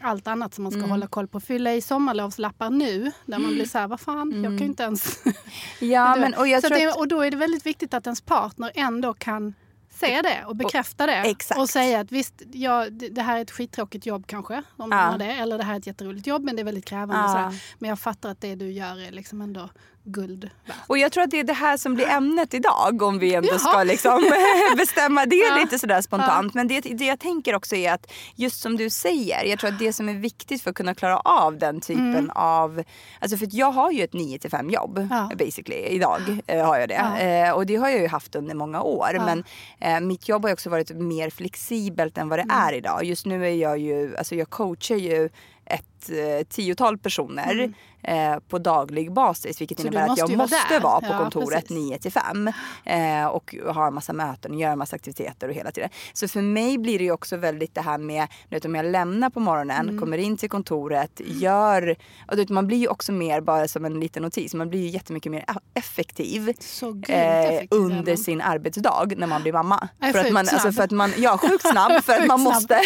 allt 0.00 0.26
annat 0.26 0.54
som 0.54 0.62
man 0.62 0.72
ska 0.72 0.78
Mm. 0.78 0.90
hålla 0.90 1.06
koll 1.06 1.28
på. 1.28 1.40
Fylla 1.40 1.74
i 1.74 1.80
sommarlovslappar 1.80 2.70
nu, 2.70 3.12
där 3.26 3.38
man 3.38 3.54
blir 3.54 3.64
så 3.64 3.78
här, 3.78 3.88
vad 3.88 4.00
fan, 4.00 4.32
jag 4.42 4.50
kan 4.52 4.58
ju 4.58 4.64
inte 4.64 4.82
ens... 4.82 5.22
Ja 5.80 6.16
men 6.20 6.34
och 6.34 6.48
jag 6.48 6.62
så 6.62 6.68
tror 6.68 6.78
det, 6.78 6.92
och 6.92 7.08
då 7.08 7.20
är 7.20 7.30
det 7.30 7.36
väldigt 7.36 7.66
viktigt 7.66 7.94
att 7.94 8.06
ens 8.06 8.20
partner 8.20 8.70
ändå 8.74 9.14
kan 9.14 9.54
se 9.90 10.22
det 10.22 10.44
och 10.46 10.56
bekräfta 10.56 11.06
det. 11.06 11.14
exakt. 11.16 11.60
Och 11.60 11.68
säga 11.68 12.00
att 12.00 12.12
visst, 12.12 12.42
ja, 12.52 12.86
det, 12.90 13.22
här 13.22 13.36
är 13.38 13.42
ett 13.42 13.50
skittråkigt 13.50 14.06
jobb 14.06 14.26
kanske. 14.26 14.54
Om 14.56 14.62
Ja. 14.76 14.86
man 14.86 15.10
har 15.10 15.18
det. 15.18 15.32
Eller 15.32 15.58
det 15.58 15.64
här 15.64 15.74
är 15.74 15.78
ett 15.78 15.86
jätteroligt 15.86 16.26
jobb 16.26 16.44
men 16.44 16.56
det 16.56 16.62
är 16.62 16.64
väldigt 16.64 16.84
krävande. 16.84 17.40
Ja. 17.40 17.52
Men 17.78 17.88
jag 17.88 17.98
fattar 17.98 18.30
att 18.30 18.40
det 18.40 18.54
du 18.54 18.70
gör 18.72 19.02
är 19.08 19.12
liksom 19.12 19.40
ändå 19.40 19.68
guld 20.06 20.50
värt. 20.66 20.76
Och 20.86 20.98
jag 20.98 21.12
tror 21.12 21.24
att 21.24 21.30
det 21.30 21.40
är 21.40 21.44
det 21.44 21.52
här 21.52 21.76
som 21.76 21.94
blir 21.94 22.08
ämnet 22.08 22.54
idag 22.54 23.02
om 23.02 23.18
vi 23.18 23.34
ändå 23.34 23.48
Jaha. 23.50 23.58
ska 23.58 23.82
liksom 23.82 24.24
bestämma 24.76 25.26
det 25.26 25.36
Ja. 25.36 25.56
lite 25.56 25.78
sådär 25.78 26.02
spontant. 26.02 26.54
Men 26.54 26.68
det, 26.68 26.80
det 26.80 27.04
jag 27.04 27.18
tänker 27.20 27.54
också 27.54 27.76
är 27.76 27.92
att 27.92 28.12
just 28.34 28.60
som 28.60 28.76
du 28.76 28.90
säger, 28.90 29.44
jag 29.44 29.58
tror 29.58 29.70
att 29.70 29.78
det 29.78 29.92
som 29.92 30.08
är 30.08 30.14
viktigt 30.14 30.62
för 30.62 30.70
att 30.70 30.76
kunna 30.76 30.94
klara 30.94 31.16
av 31.18 31.58
den 31.58 31.80
typen 31.80 32.30
av, 32.34 32.82
alltså 33.20 33.36
för 33.36 33.48
jag 33.50 33.70
har 33.72 33.90
ju 33.90 34.04
ett 34.04 34.12
9 34.12 34.38
till 34.38 34.50
5 34.50 34.70
jobb 34.70 34.98
Mm. 34.98 35.08
Ja. 35.10 35.30
basically, 35.38 35.76
idag 35.80 36.20
eh, 36.46 36.66
har 36.66 36.78
jag 36.78 36.88
det. 36.88 36.94
Ja. 36.94 37.18
Eh, 37.18 37.50
och 37.52 37.66
det 37.66 37.76
har 37.76 37.88
jag 37.88 38.00
ju 38.00 38.08
haft 38.08 38.34
under 38.34 38.54
många 38.54 38.82
år. 38.82 39.08
Ja. 39.14 39.24
Men 39.24 39.44
eh, 39.80 40.00
mitt 40.00 40.28
jobb 40.28 40.44
har 40.44 40.52
också 40.52 40.70
varit 40.70 40.90
mer 40.90 41.30
flexibelt 41.30 42.18
än 42.18 42.28
vad 42.28 42.38
det 42.38 42.42
Mm. 42.42 42.56
är 42.56 42.72
idag. 42.72 43.04
Just 43.04 43.26
nu 43.26 43.46
är 43.46 43.54
jag 43.54 43.78
ju, 43.78 44.16
alltså 44.16 44.34
jag 44.34 44.50
coachar 44.50 44.96
ju 44.96 45.28
ett 45.66 46.10
eh, 46.10 46.46
tiotal 46.48 46.98
personer 46.98 47.74
eh, 48.04 48.38
på 48.48 48.58
daglig 48.58 49.12
basis 49.12 49.60
vilket 49.60 49.80
Mm. 49.80 49.92
Så 49.92 49.98
innebär 49.98 50.12
att 50.12 50.18
jag 50.18 50.36
måste 50.36 50.78
vara 50.78 50.94
vara 50.94 51.00
på 51.00 51.06
Ja, 51.06 51.18
kontoret 51.18 51.68
precis. 51.68 51.76
9 51.76 51.98
till 51.98 52.12
5 52.12 52.48
eh, 52.84 53.26
och 53.26 53.54
ha 53.74 53.86
en 53.86 53.94
massa 53.94 54.12
möten 54.12 54.52
och 54.52 54.60
göra 54.60 54.72
en 54.72 54.78
massa 54.78 54.96
aktiviteter 54.96 55.48
och 55.48 55.54
hela 55.54 55.70
tiden. 55.70 55.90
Så 56.12 56.28
för 56.28 56.42
mig 56.42 56.78
blir 56.78 56.98
det 56.98 57.04
ju 57.04 57.12
också 57.12 57.36
väldigt 57.36 57.74
det 57.74 57.80
här 57.80 57.98
med, 57.98 58.28
du 58.48 58.56
vet, 58.56 58.64
om 58.64 58.74
jag 58.74 58.86
lämnar 58.86 59.30
på 59.30 59.40
morgonen, 59.40 59.88
Mm. 59.88 60.00
kommer 60.00 60.18
in 60.18 60.36
till 60.36 60.50
kontoret, 60.50 61.20
gör, 61.24 61.96
och 62.28 62.36
du 62.36 62.42
vet, 62.42 62.48
man 62.48 62.66
blir 62.66 62.78
ju 62.78 62.88
också 62.88 63.12
mer 63.12 63.40
bara 63.40 63.68
som 63.68 63.84
en 63.84 64.00
liten 64.00 64.22
notis, 64.22 64.54
man 64.54 64.68
blir 64.70 64.80
ju 64.80 64.88
jättemycket 64.88 65.32
mer 65.32 65.44
effektiv 65.74 66.52
grymt 66.80 67.08
eh, 67.08 67.40
effektiv 67.44 67.78
under 67.80 68.16
sin 68.16 68.40
arbetsdag 68.40 69.06
när 69.16 69.26
man 69.26 69.42
blir 69.42 69.52
mamma. 69.52 69.88
För 70.12 70.18
att 70.18 70.32
man, 70.32 70.48
alltså 70.48 70.72
för 70.72 70.82
att 70.82 70.90
man, 70.90 71.12
ja 71.16 71.38
sjukt 71.38 71.68
snabb 71.68 72.04
för 72.04 72.12
att 72.12 72.26
man 72.34 72.40
måste 72.40 72.80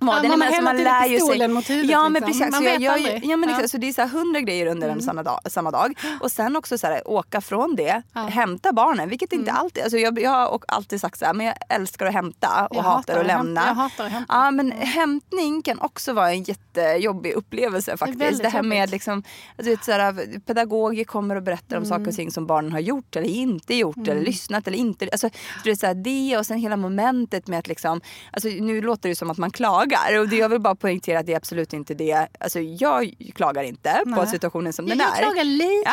Ja. 0.00 0.06
Ja, 0.06 0.24
Ja, 0.24 0.32
är 0.34 0.36
man 0.36 0.40
har 0.40 0.48
så 0.48 0.54
hela 0.54 0.64
man 0.72 0.76
lär 0.76 1.06
ju 1.06 1.20
sig. 1.20 1.48
mot 1.48 1.70
huvudet, 1.70 1.90
Ja 1.90 2.08
men 2.08 2.12
liksom. 2.22 2.26
precis. 2.26 2.40
Man 2.52 2.60
så 2.62 2.64
jag 2.66 2.72
vet 2.72 2.80
ju- 2.82 2.88
aldrig. 2.88 3.24
ja, 3.24 3.36
men 3.36 3.48
Ja. 3.48 3.54
exakt, 3.54 3.70
så 3.70 3.78
det 3.78 3.88
är 3.88 3.92
så 3.92 4.06
hundra 4.06 4.40
grejer 4.40 4.66
under 4.66 4.88
en 4.88 5.02
samma 5.02 5.22
dag, 5.22 5.40
samma 5.46 5.70
dag. 5.70 5.98
Och 6.20 6.30
sen 6.32 6.56
också 6.56 6.78
så 6.78 6.86
här, 6.86 7.08
åka 7.10 7.40
från 7.40 7.76
det, 7.76 8.02
hämta 8.14 8.72
barnen. 8.72 9.08
Vilket 9.08 9.32
inte 9.32 9.52
alltid, 9.52 9.82
alltså 9.82 9.98
jag, 9.98 10.18
jag 10.20 10.30
har 10.30 10.60
alltid 10.68 11.00
sagt 11.00 11.18
så 11.18 11.24
här, 11.24 11.34
men 11.34 11.46
jag 11.46 11.54
älskar 11.68 12.06
att 12.06 12.12
hämta 12.12 12.66
och 12.70 12.76
Jag 12.76 12.82
hatar 12.82 13.18
att 13.20 13.26
lämna. 13.26 13.66
Jag 13.66 13.74
hatar 13.74 14.04
att 14.04 14.10
hämta. 14.12 14.34
Ja 14.34 14.50
men 14.50 14.72
hämtning 14.72 15.62
kan 15.62 15.80
också 15.80 16.12
vara 16.12 16.30
en 16.32 16.42
jättejobbig 16.42 17.32
upplevelse 17.32 17.96
faktiskt. 17.96 18.18
Det, 18.18 18.24
väldigt 18.24 18.52
här 18.52 18.62
med 18.62 18.90
liksom, 18.90 19.12
alltså, 19.58 19.64
du 19.64 19.70
vet, 19.70 19.84
så 19.84 19.92
här, 19.92 20.40
pedagoger 20.46 21.04
kommer 21.04 21.36
och 21.36 21.42
berättar 21.42 21.76
om 21.76 21.84
saker 21.84 22.08
och 22.08 22.14
ting 22.14 22.30
som 22.30 22.46
barnen 22.46 22.72
har 22.72 22.80
gjort 22.80 23.16
eller 23.16 23.28
inte 23.28 23.74
gjort 23.74 24.08
eller 24.08 24.20
lyssnat 24.22 24.66
eller 24.66 24.78
inte. 24.78 25.08
Alltså, 25.12 25.30
du 25.64 25.70
vet, 25.70 25.80
så 25.80 25.86
här, 25.86 25.94
det 25.94 26.38
och 26.38 26.46
sen 26.46 26.58
hela 26.58 26.76
momentet 26.76 27.46
med 27.46 27.58
att 27.58 27.66
liksom, 27.68 28.00
alltså, 28.32 28.48
nu 28.48 28.80
låter 28.80 29.08
det 29.08 29.14
som 29.16 29.30
att 29.30 29.38
man 29.38 29.50
klagar 29.50 29.89
och 30.20 30.28
det, 30.28 30.36
jag 30.36 30.48
vill 30.48 30.60
bara 30.60 30.74
poängtera 30.74 31.18
att 31.18 31.26
det 31.26 31.32
är 31.32 31.36
absolut 31.36 31.72
inte 31.72 31.94
det. 31.94 32.28
Alltså, 32.40 32.60
jag 32.60 33.14
klagar 33.34 33.62
inte 33.62 34.00
på 34.04 34.10
Nej. 34.10 34.26
situationen 34.26 34.72
som 34.72 34.88
Jag, 34.88 34.98
den 34.98 35.06
jag 35.06 35.18
är. 35.18 35.22
klagar 35.22 35.44
lite, 35.44 35.90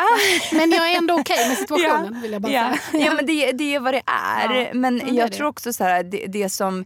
men 0.56 0.70
jag 0.70 0.92
är 0.92 0.98
ändå 0.98 1.14
okej 1.14 1.48
med 1.48 1.56
situationen. 1.58 2.22
Vill 2.22 2.32
jag 2.32 2.42
bara 2.42 2.52
ja. 2.52 2.74
säga. 2.90 3.04
ja 3.06 3.14
men 3.14 3.26
det, 3.26 3.52
det 3.52 3.74
är 3.74 3.80
vad 3.80 3.94
det 3.94 4.02
är. 4.06 4.54
Ja, 4.54 4.66
men 4.74 4.98
ja, 4.98 5.04
det 5.04 5.10
är 5.10 5.14
jag 5.14 5.30
det. 5.30 5.36
tror 5.36 5.48
också 5.48 5.72
så 5.72 5.84
här, 5.84 6.02
det, 6.02 6.26
det 6.26 6.48
som 6.48 6.84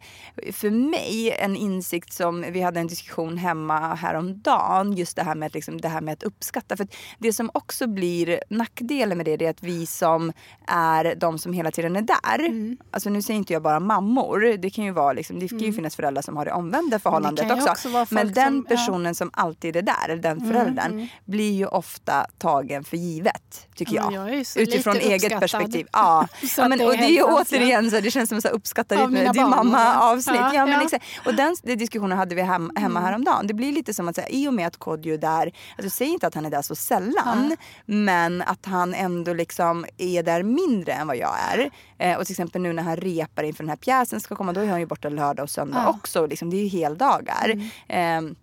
för 0.52 0.70
mig 0.70 1.36
en 1.38 1.56
insikt 1.56 2.12
som 2.12 2.44
vi 2.52 2.60
hade 2.60 2.80
en 2.80 2.86
diskussion 2.86 3.36
hemma 3.36 3.94
häromdagen. 3.94 4.92
Just 4.92 5.16
det 5.16 5.22
här 5.22 5.34
med, 5.34 5.54
liksom, 5.54 5.80
det 5.80 5.88
här 5.88 6.00
med 6.00 6.12
att 6.12 6.22
uppskatta. 6.22 6.76
För 6.76 6.84
att 6.84 6.94
det 7.18 7.32
som 7.32 7.50
också 7.54 7.86
blir 7.86 8.40
nackdelen 8.48 9.16
med 9.16 9.26
det, 9.26 9.36
det 9.36 9.46
är 9.46 9.50
att 9.50 9.62
vi 9.62 9.86
som 9.86 10.32
är 10.66 11.14
de 11.14 11.38
som 11.38 11.52
hela 11.52 11.70
tiden 11.70 11.96
är 11.96 12.02
där. 12.02 12.38
Mm. 12.38 12.76
Alltså 12.90 13.10
nu 13.10 13.22
säger 13.22 13.38
inte 13.38 13.52
jag 13.52 13.62
bara 13.62 13.80
mammor. 13.80 14.56
Det 14.58 14.70
kan 14.70 14.84
ju 14.84 14.90
vara 14.90 15.12
liksom, 15.12 15.38
det 15.38 15.48
kan 15.48 15.58
ju 15.58 15.72
finnas 15.72 15.96
föräldrar 15.96 16.22
som 16.22 16.36
har 16.36 16.44
det 16.44 16.52
omvända 16.52 16.98
förhållandet 17.02 17.50
också. 17.50 17.68
också 17.70 18.06
men 18.14 18.32
den 18.32 18.46
som- 18.48 18.66
ja. 18.68 18.76
personen 18.76 19.14
som 19.14 19.30
alltid 19.32 19.76
är 19.76 19.82
där, 19.82 20.04
eller 20.08 20.22
den 20.22 20.40
föräldern, 20.48 21.08
blir 21.24 21.52
ju 21.52 21.66
ofta 21.66 22.26
tagen 22.38 22.84
för 22.84 22.96
givet. 22.96 23.68
Tycker 23.74 23.96
Ja, 23.96 24.10
jag. 24.12 24.34
jag 24.36 24.46
så 24.46 24.58
Utifrån 24.58 24.96
eget 24.96 25.14
uppskattad. 25.14 25.40
perspektiv. 25.40 25.86
Ja. 25.92 26.28
Så 26.48 26.60
ja 26.60 26.68
men, 26.68 26.78
det 26.78 26.84
och 26.86 26.90
det 26.92 26.96
är 26.98 27.08
ju 27.08 27.14
helt 27.16 27.28
ja. 27.28 27.44
återigen 27.50 27.90
så 27.90 28.00
det 28.00 28.10
känns 28.10 28.28
som 28.28 28.38
att 28.38 28.44
uppskatta 28.46 29.02
Av 29.02 29.10
ditt, 29.10 29.18
mina 29.18 29.32
din 29.32 29.48
mamma-avsnitt. 29.50 30.36
ja. 30.40 30.54
Ja, 30.54 30.66
men 30.66 30.74
Ja. 30.74 30.82
exakt. 30.82 31.04
Och 31.26 31.34
den, 31.34 31.56
den 31.62 31.78
diskussionen 31.78 32.18
hade 32.18 32.34
vi 32.34 32.42
hem, 32.42 32.70
hemma 32.76 33.00
häromdagen. 33.00 33.46
Det 33.46 33.54
blir 33.54 33.72
lite 33.72 33.94
som 33.94 34.08
att 34.08 34.14
säga, 34.16 34.28
i 34.28 34.48
och 34.48 34.54
med 34.54 34.66
att 34.66 34.76
Kodjo 34.76 35.14
är 35.14 35.18
där, 35.18 35.52
alltså 35.78 35.90
säg 35.90 36.06
inte 36.08 36.26
att 36.26 36.34
han 36.34 36.46
är 36.46 36.50
där 36.50 36.62
så 36.62 36.74
sällan, 36.74 37.56
men 37.86 38.42
att 38.42 38.66
han 38.66 38.94
ändå 38.94 39.32
liksom 39.34 39.86
är 39.98 40.22
där 40.22 40.42
mindre 40.42 40.92
än 40.92 41.06
vad 41.06 41.16
jag 41.16 41.34
är. 41.52 41.70
Eh, 41.98 42.18
och 42.18 42.26
till 42.26 42.32
exempel 42.32 42.60
nu 42.62 42.72
när 42.72 42.82
han 42.82 42.96
repar 42.96 43.42
inför 43.42 43.62
den 43.64 43.68
här 43.70 43.76
pjäsen 43.76 44.20
ska 44.20 44.34
komma, 44.36 44.52
då 44.52 44.60
är 44.60 44.66
han 44.66 44.80
ju 44.80 44.86
borta 44.86 45.08
lördag 45.08 45.42
och 45.44 45.50
söndag 45.50 45.82
Ja. 45.86 45.90
också. 45.90 46.26
Liksom, 46.26 46.50
det 46.50 46.56
är 46.56 46.62
ju 46.62 46.68
heldagar. 46.96 47.70
Ehm, 47.88 48.34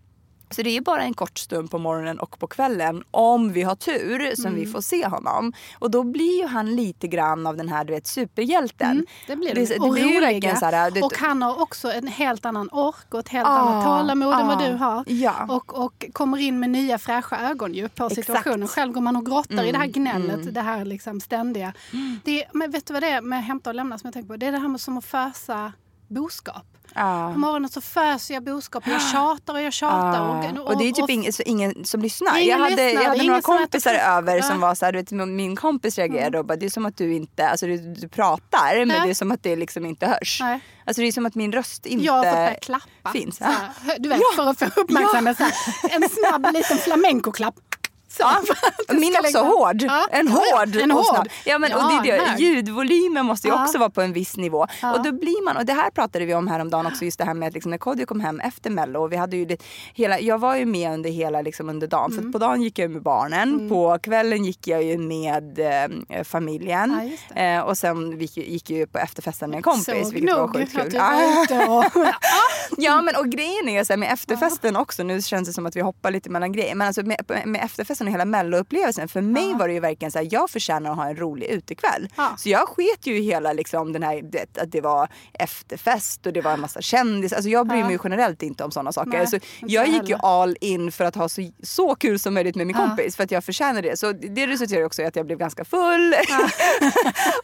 så 0.51 0.61
det 0.61 0.77
är 0.77 0.81
bara 0.81 1.01
en 1.01 1.13
kort 1.13 1.37
stund 1.37 1.71
på 1.71 1.77
morgonen 1.77 2.19
och 2.19 2.39
på 2.39 2.47
kvällen 2.47 3.03
om 3.11 3.53
vi 3.53 3.61
har 3.63 3.75
tur 3.75 4.35
som 4.35 4.45
Mm. 4.45 4.59
vi 4.59 4.65
får 4.65 4.81
se 4.81 5.07
honom. 5.07 5.53
Och 5.79 5.91
då 5.91 6.03
blir 6.03 6.41
ju 6.41 6.47
han 6.47 6.75
lite 6.75 7.07
grann 7.07 7.47
av 7.47 7.57
den 7.57 7.69
här 7.69 7.83
du 7.85 7.93
vet, 7.93 8.07
superhjälten. 8.07 8.91
Mm, 8.91 9.05
det 9.27 9.35
blir 9.35 9.53
det. 9.55 9.65
det, 9.65 9.73
det 9.73 9.79
och 9.79 9.91
blir 9.93 10.03
ju 10.07 10.21
roliga. 10.21 10.55
så 10.55 10.65
här, 10.65 10.91
du, 10.91 11.01
och 11.01 11.13
han 11.17 11.41
har 11.41 11.61
också 11.61 11.91
en 11.91 12.07
helt 12.07 12.45
annan 12.45 12.69
ork 12.71 13.13
och 13.13 13.19
ett 13.19 13.29
helt 13.29 13.47
Ah, 13.47 13.51
annat 13.51 13.85
tålamod 13.85 14.33
än 14.33 14.47
vad 14.47 14.61
ah, 14.61 14.67
du 14.67 14.73
har. 14.73 15.03
ja. 15.07 15.45
Och, 15.49 15.85
och 15.85 16.05
kommer 16.13 16.37
in 16.37 16.59
med 16.59 16.69
nya 16.69 16.97
fräscha 16.97 17.49
ögon 17.49 17.71
på 17.95 18.05
Exakt. 18.05 18.15
situationen. 18.15 18.67
Själv 18.67 18.93
går 18.93 19.01
man 19.01 19.15
och 19.15 19.25
grottar 19.25 19.63
i 19.63 19.71
det 19.71 19.77
här 19.77 19.85
Mm, 19.85 19.91
gnället, 19.91 20.53
det 20.53 20.61
här 20.61 20.85
liksom 20.85 21.19
ständiga. 21.21 21.73
Det, 22.23 22.45
men 22.53 22.71
vet 22.71 22.85
du 22.87 22.93
vad 22.93 23.03
det 23.03 23.09
är 23.09 23.21
med 23.21 23.43
hämta 23.45 23.69
och 23.69 23.75
lämna 23.75 23.97
som 23.97 24.07
jag 24.07 24.13
tänker 24.13 24.27
på? 24.27 24.37
Det 24.37 24.45
är 24.45 24.51
det 24.51 24.57
här 24.59 24.67
med 24.67 24.81
som 24.81 24.97
att 24.97 25.05
fösa 25.05 25.73
boskap. 26.07 26.65
Ja. 26.99 27.29
På 27.33 27.39
morgonen 27.39 27.69
så 27.69 27.81
föser 27.81 28.33
jag 28.33 28.43
boskap 28.43 28.87
och 28.87 28.93
jag 28.93 29.01
tjatar 29.11 29.53
och 29.53 29.61
jag 29.61 29.73
tjatar. 29.73 30.51
Ja. 30.55 30.61
Och 30.61 30.77
det 30.77 30.83
är 30.89 30.91
typ 30.91 31.09
ingen, 31.09 31.33
så 31.33 31.43
ingen 31.43 31.85
som 31.85 32.01
lyssnar. 32.01 32.37
Ingen 32.37 32.47
jag 32.49 32.57
hade, 32.57 32.69
lyssnar, 32.85 33.01
jag 33.03 33.09
hade 33.09 33.23
några 33.23 33.41
kompisar 33.41 33.93
över 33.93 34.35
Ja. 34.37 34.43
som 34.43 34.59
var 34.59 34.75
så 34.75 34.85
här, 34.85 34.91
du 34.91 34.97
vet, 34.99 35.11
min 35.11 35.55
kompis 35.55 35.97
reagerade 35.97 36.39
och 36.39 36.45
bara, 36.45 36.55
det 36.55 36.65
är 36.65 36.69
som 36.69 36.85
att 36.85 36.97
du 36.97 37.13
inte, 37.13 37.49
alltså 37.49 37.65
du, 37.65 37.77
du 37.77 38.07
pratar 38.07 38.85
men 38.85 38.97
Ja. 38.97 39.03
det 39.03 39.09
är 39.09 39.13
som 39.13 39.31
att 39.31 39.43
det 39.43 39.55
liksom 39.55 39.85
inte 39.85 40.05
hörs. 40.07 40.37
Nej. 40.41 40.59
Alltså 40.85 41.01
det 41.01 41.07
är 41.07 41.11
som 41.11 41.25
att 41.25 41.35
min 41.35 41.51
röst 41.51 41.85
inte 41.85 42.05
Jag 42.05 42.21
börja 42.25 42.53
klappa. 42.53 43.11
finns. 43.13 43.39
Här, 43.39 43.55
du 43.99 44.09
vet, 44.09 44.19
för 44.35 44.49
att 44.49 44.59
få 44.59 44.65
uppmärksamhet. 44.81 45.39
Här, 45.39 45.51
en 45.89 46.09
snabb 46.09 46.53
liten 46.53 46.77
flamenco-klapp. 46.77 47.55
Så, 48.11 48.23
min 48.93 49.13
också 49.19 49.37
hård. 49.39 49.81
Ja. 49.81 50.07
En 50.11 50.27
hård. 50.27 50.75
En 50.75 50.91
hård. 50.91 51.29
Ja, 51.45 51.57
men, 51.59 51.73
och 51.73 52.03
det, 52.03 52.11
det, 52.11 52.35
ljudvolymen 52.43 53.25
måste 53.25 53.47
ju 53.47 53.53
också 53.53 53.77
vara 53.77 53.89
på 53.89 54.01
en 54.01 54.13
viss 54.13 54.37
nivå. 54.37 54.67
Och 54.95 55.03
då 55.03 55.11
blir 55.11 55.45
man, 55.45 55.57
och 55.57 55.65
det 55.65 55.73
här 55.73 55.89
pratade 55.91 56.25
vi 56.25 56.33
om 56.33 56.47
häromdagen 56.47 56.85
också, 56.87 57.05
just 57.05 57.17
det 57.19 57.25
här 57.25 57.33
med 57.33 57.47
att 57.47 57.53
liksom, 57.53 57.69
när 57.71 57.77
Kodjo 57.77 58.05
kom 58.05 58.19
hem 58.19 58.39
efter 58.39 58.69
mello, 58.69 58.99
och 59.03 59.11
vi 59.11 59.15
hade 59.15 59.37
ju 59.37 59.45
det, 59.45 59.63
hela, 59.93 60.19
jag 60.19 60.37
var 60.39 60.55
ju 60.55 60.65
med 60.65 60.93
under 60.93 61.09
hela 61.09 61.41
liksom, 61.41 61.69
under 61.69 61.87
dagen, 61.87 62.11
Mm. 62.11 62.23
för 62.23 62.31
på 62.31 62.37
dagen 62.45 62.61
gick 62.61 62.79
jag 62.79 62.91
med 62.91 63.01
barnen, 63.01 63.69
på 63.69 63.99
kvällen 64.03 64.45
gick 64.45 64.67
jag 64.67 64.83
ju 64.83 64.97
med 64.97 65.59
eh, 66.09 66.23
familjen 66.23 67.09
Ja, 67.35 67.41
eh, 67.41 67.61
och 67.61 67.77
sen 67.77 68.19
gick, 68.19 68.37
gick 68.37 68.69
jag 68.69 68.79
ju 68.79 68.87
på 68.87 68.97
efterfesten 68.97 69.49
med 69.49 69.57
en 69.57 69.63
kompis, 69.63 69.85
Såg 69.85 70.13
vilket 70.13 70.35
var 70.35 70.41
nog 70.47 70.55
sjukt 70.55 70.75
att 70.77 70.83
kul. 70.83 70.93
Ja. 70.95 71.11
var 71.11 71.43
ute 71.43 71.65
och... 71.65 72.05
Ja 72.77 73.01
men 73.01 73.15
och 73.15 73.29
grejen 73.29 73.69
är 73.69 73.83
så 73.83 73.93
här, 73.93 73.97
med 73.97 74.13
efterfesten 74.13 74.75
också, 74.75 75.03
nu 75.03 75.21
känns 75.21 75.47
det 75.47 75.53
som 75.53 75.65
att 75.65 75.75
vi 75.75 75.81
hoppar 75.81 76.11
lite 76.11 76.29
mellan 76.29 76.51
grejer, 76.51 76.75
men 76.75 76.87
alltså 76.87 77.03
med, 77.03 77.45
med 77.45 77.61
efterfesten 77.63 77.98
och 78.07 78.13
hela 78.13 78.25
melloupplevelsen, 78.25 79.07
för 79.07 79.21
mig 79.21 79.53
var 79.53 79.67
det 79.67 79.73
ju 79.73 79.79
verkligen 79.79 80.11
så 80.11 80.17
här, 80.19 80.27
jag 80.31 80.49
förtjänar 80.49 80.91
att 80.91 80.97
ha 80.97 81.09
en 81.09 81.15
rolig 81.15 81.47
utekväll. 81.47 82.09
Ja. 82.15 82.33
Så 82.37 82.49
jag 82.49 82.67
sket 82.67 83.07
ju 83.07 83.17
i 83.17 83.21
hela 83.21 83.53
liksom 83.53 83.93
den 83.93 84.03
här, 84.03 84.21
det, 84.21 84.57
att 84.57 84.71
det 84.71 84.81
var 84.81 85.07
efterfest 85.33 86.25
och 86.25 86.33
det 86.33 86.41
var 86.41 86.51
en 86.51 86.59
massa 86.61 86.81
kändisar, 86.81 87.35
alltså 87.35 87.49
jag 87.49 87.67
bryr 87.67 87.83
mig 87.83 87.91
ju 87.91 87.99
generellt 88.03 88.43
inte 88.43 88.63
om 88.63 88.71
sådana 88.71 88.91
saker. 88.91 89.11
Nej, 89.11 89.27
så 89.27 89.39
jag 89.61 89.87
gick 89.87 90.09
ju 90.09 90.15
heller. 90.15 90.41
all 90.41 90.55
in 90.61 90.91
för 90.91 91.03
att 91.05 91.15
ha 91.15 91.29
så, 91.29 91.51
så 91.63 91.95
kul 91.95 92.19
som 92.19 92.33
möjligt 92.33 92.55
med 92.55 92.67
min 92.67 92.75
kompis, 92.75 93.15
för 93.15 93.23
att 93.23 93.31
jag 93.31 93.43
förtjänar 93.43 93.81
det. 93.81 93.99
Så 93.99 94.11
det 94.11 94.47
resulterade 94.47 94.85
också 94.85 95.01
i 95.01 95.05
att 95.05 95.15
jag 95.15 95.25
blev 95.25 95.37
ganska 95.37 95.65
full. 95.65 96.13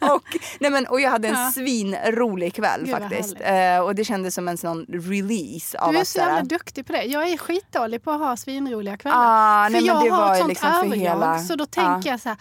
och, 0.00 0.22
nej 0.60 0.70
men, 0.70 0.86
och 0.86 1.00
jag 1.00 1.10
hade 1.10 1.28
en 1.28 1.34
Ja. 1.34 1.52
svinrolig 1.54 2.54
kväll 2.54 2.80
Gud, 2.84 2.90
faktiskt. 2.94 3.36
Eh, 3.40 3.78
och 3.78 3.94
det 3.94 4.04
kändes 4.04 4.34
som 4.34 4.48
en 4.48 4.58
sån 4.58 4.86
release 4.88 5.78
av 5.78 5.92
Du 5.92 5.98
är 5.98 6.02
att 6.02 6.08
så 6.08 6.18
jävla 6.18 6.42
duktig 6.42 6.86
på 6.86 6.92
det. 6.92 7.02
Jag 7.04 7.28
är 7.28 7.36
skitdålig 7.38 8.02
på 8.04 8.10
att 8.10 8.18
ha 8.20 8.36
svinroliga 8.36 8.96
kvällar. 8.96 9.16
Ah, 9.18 9.64
för 9.64 9.72
nej, 9.72 9.86
jag 9.86 9.94
har 9.94 10.34
ett 10.34 10.40
ju 10.40 10.45
liksom 10.48 10.72
för 10.72 10.86
överjag. 10.86 10.96
hela- 11.14 11.38
Så 11.38 11.56
då 11.56 11.66
Ja. 11.76 11.82
tänker 11.82 12.10
jag 12.10 12.20
så 12.20 12.28
här, 12.28 12.38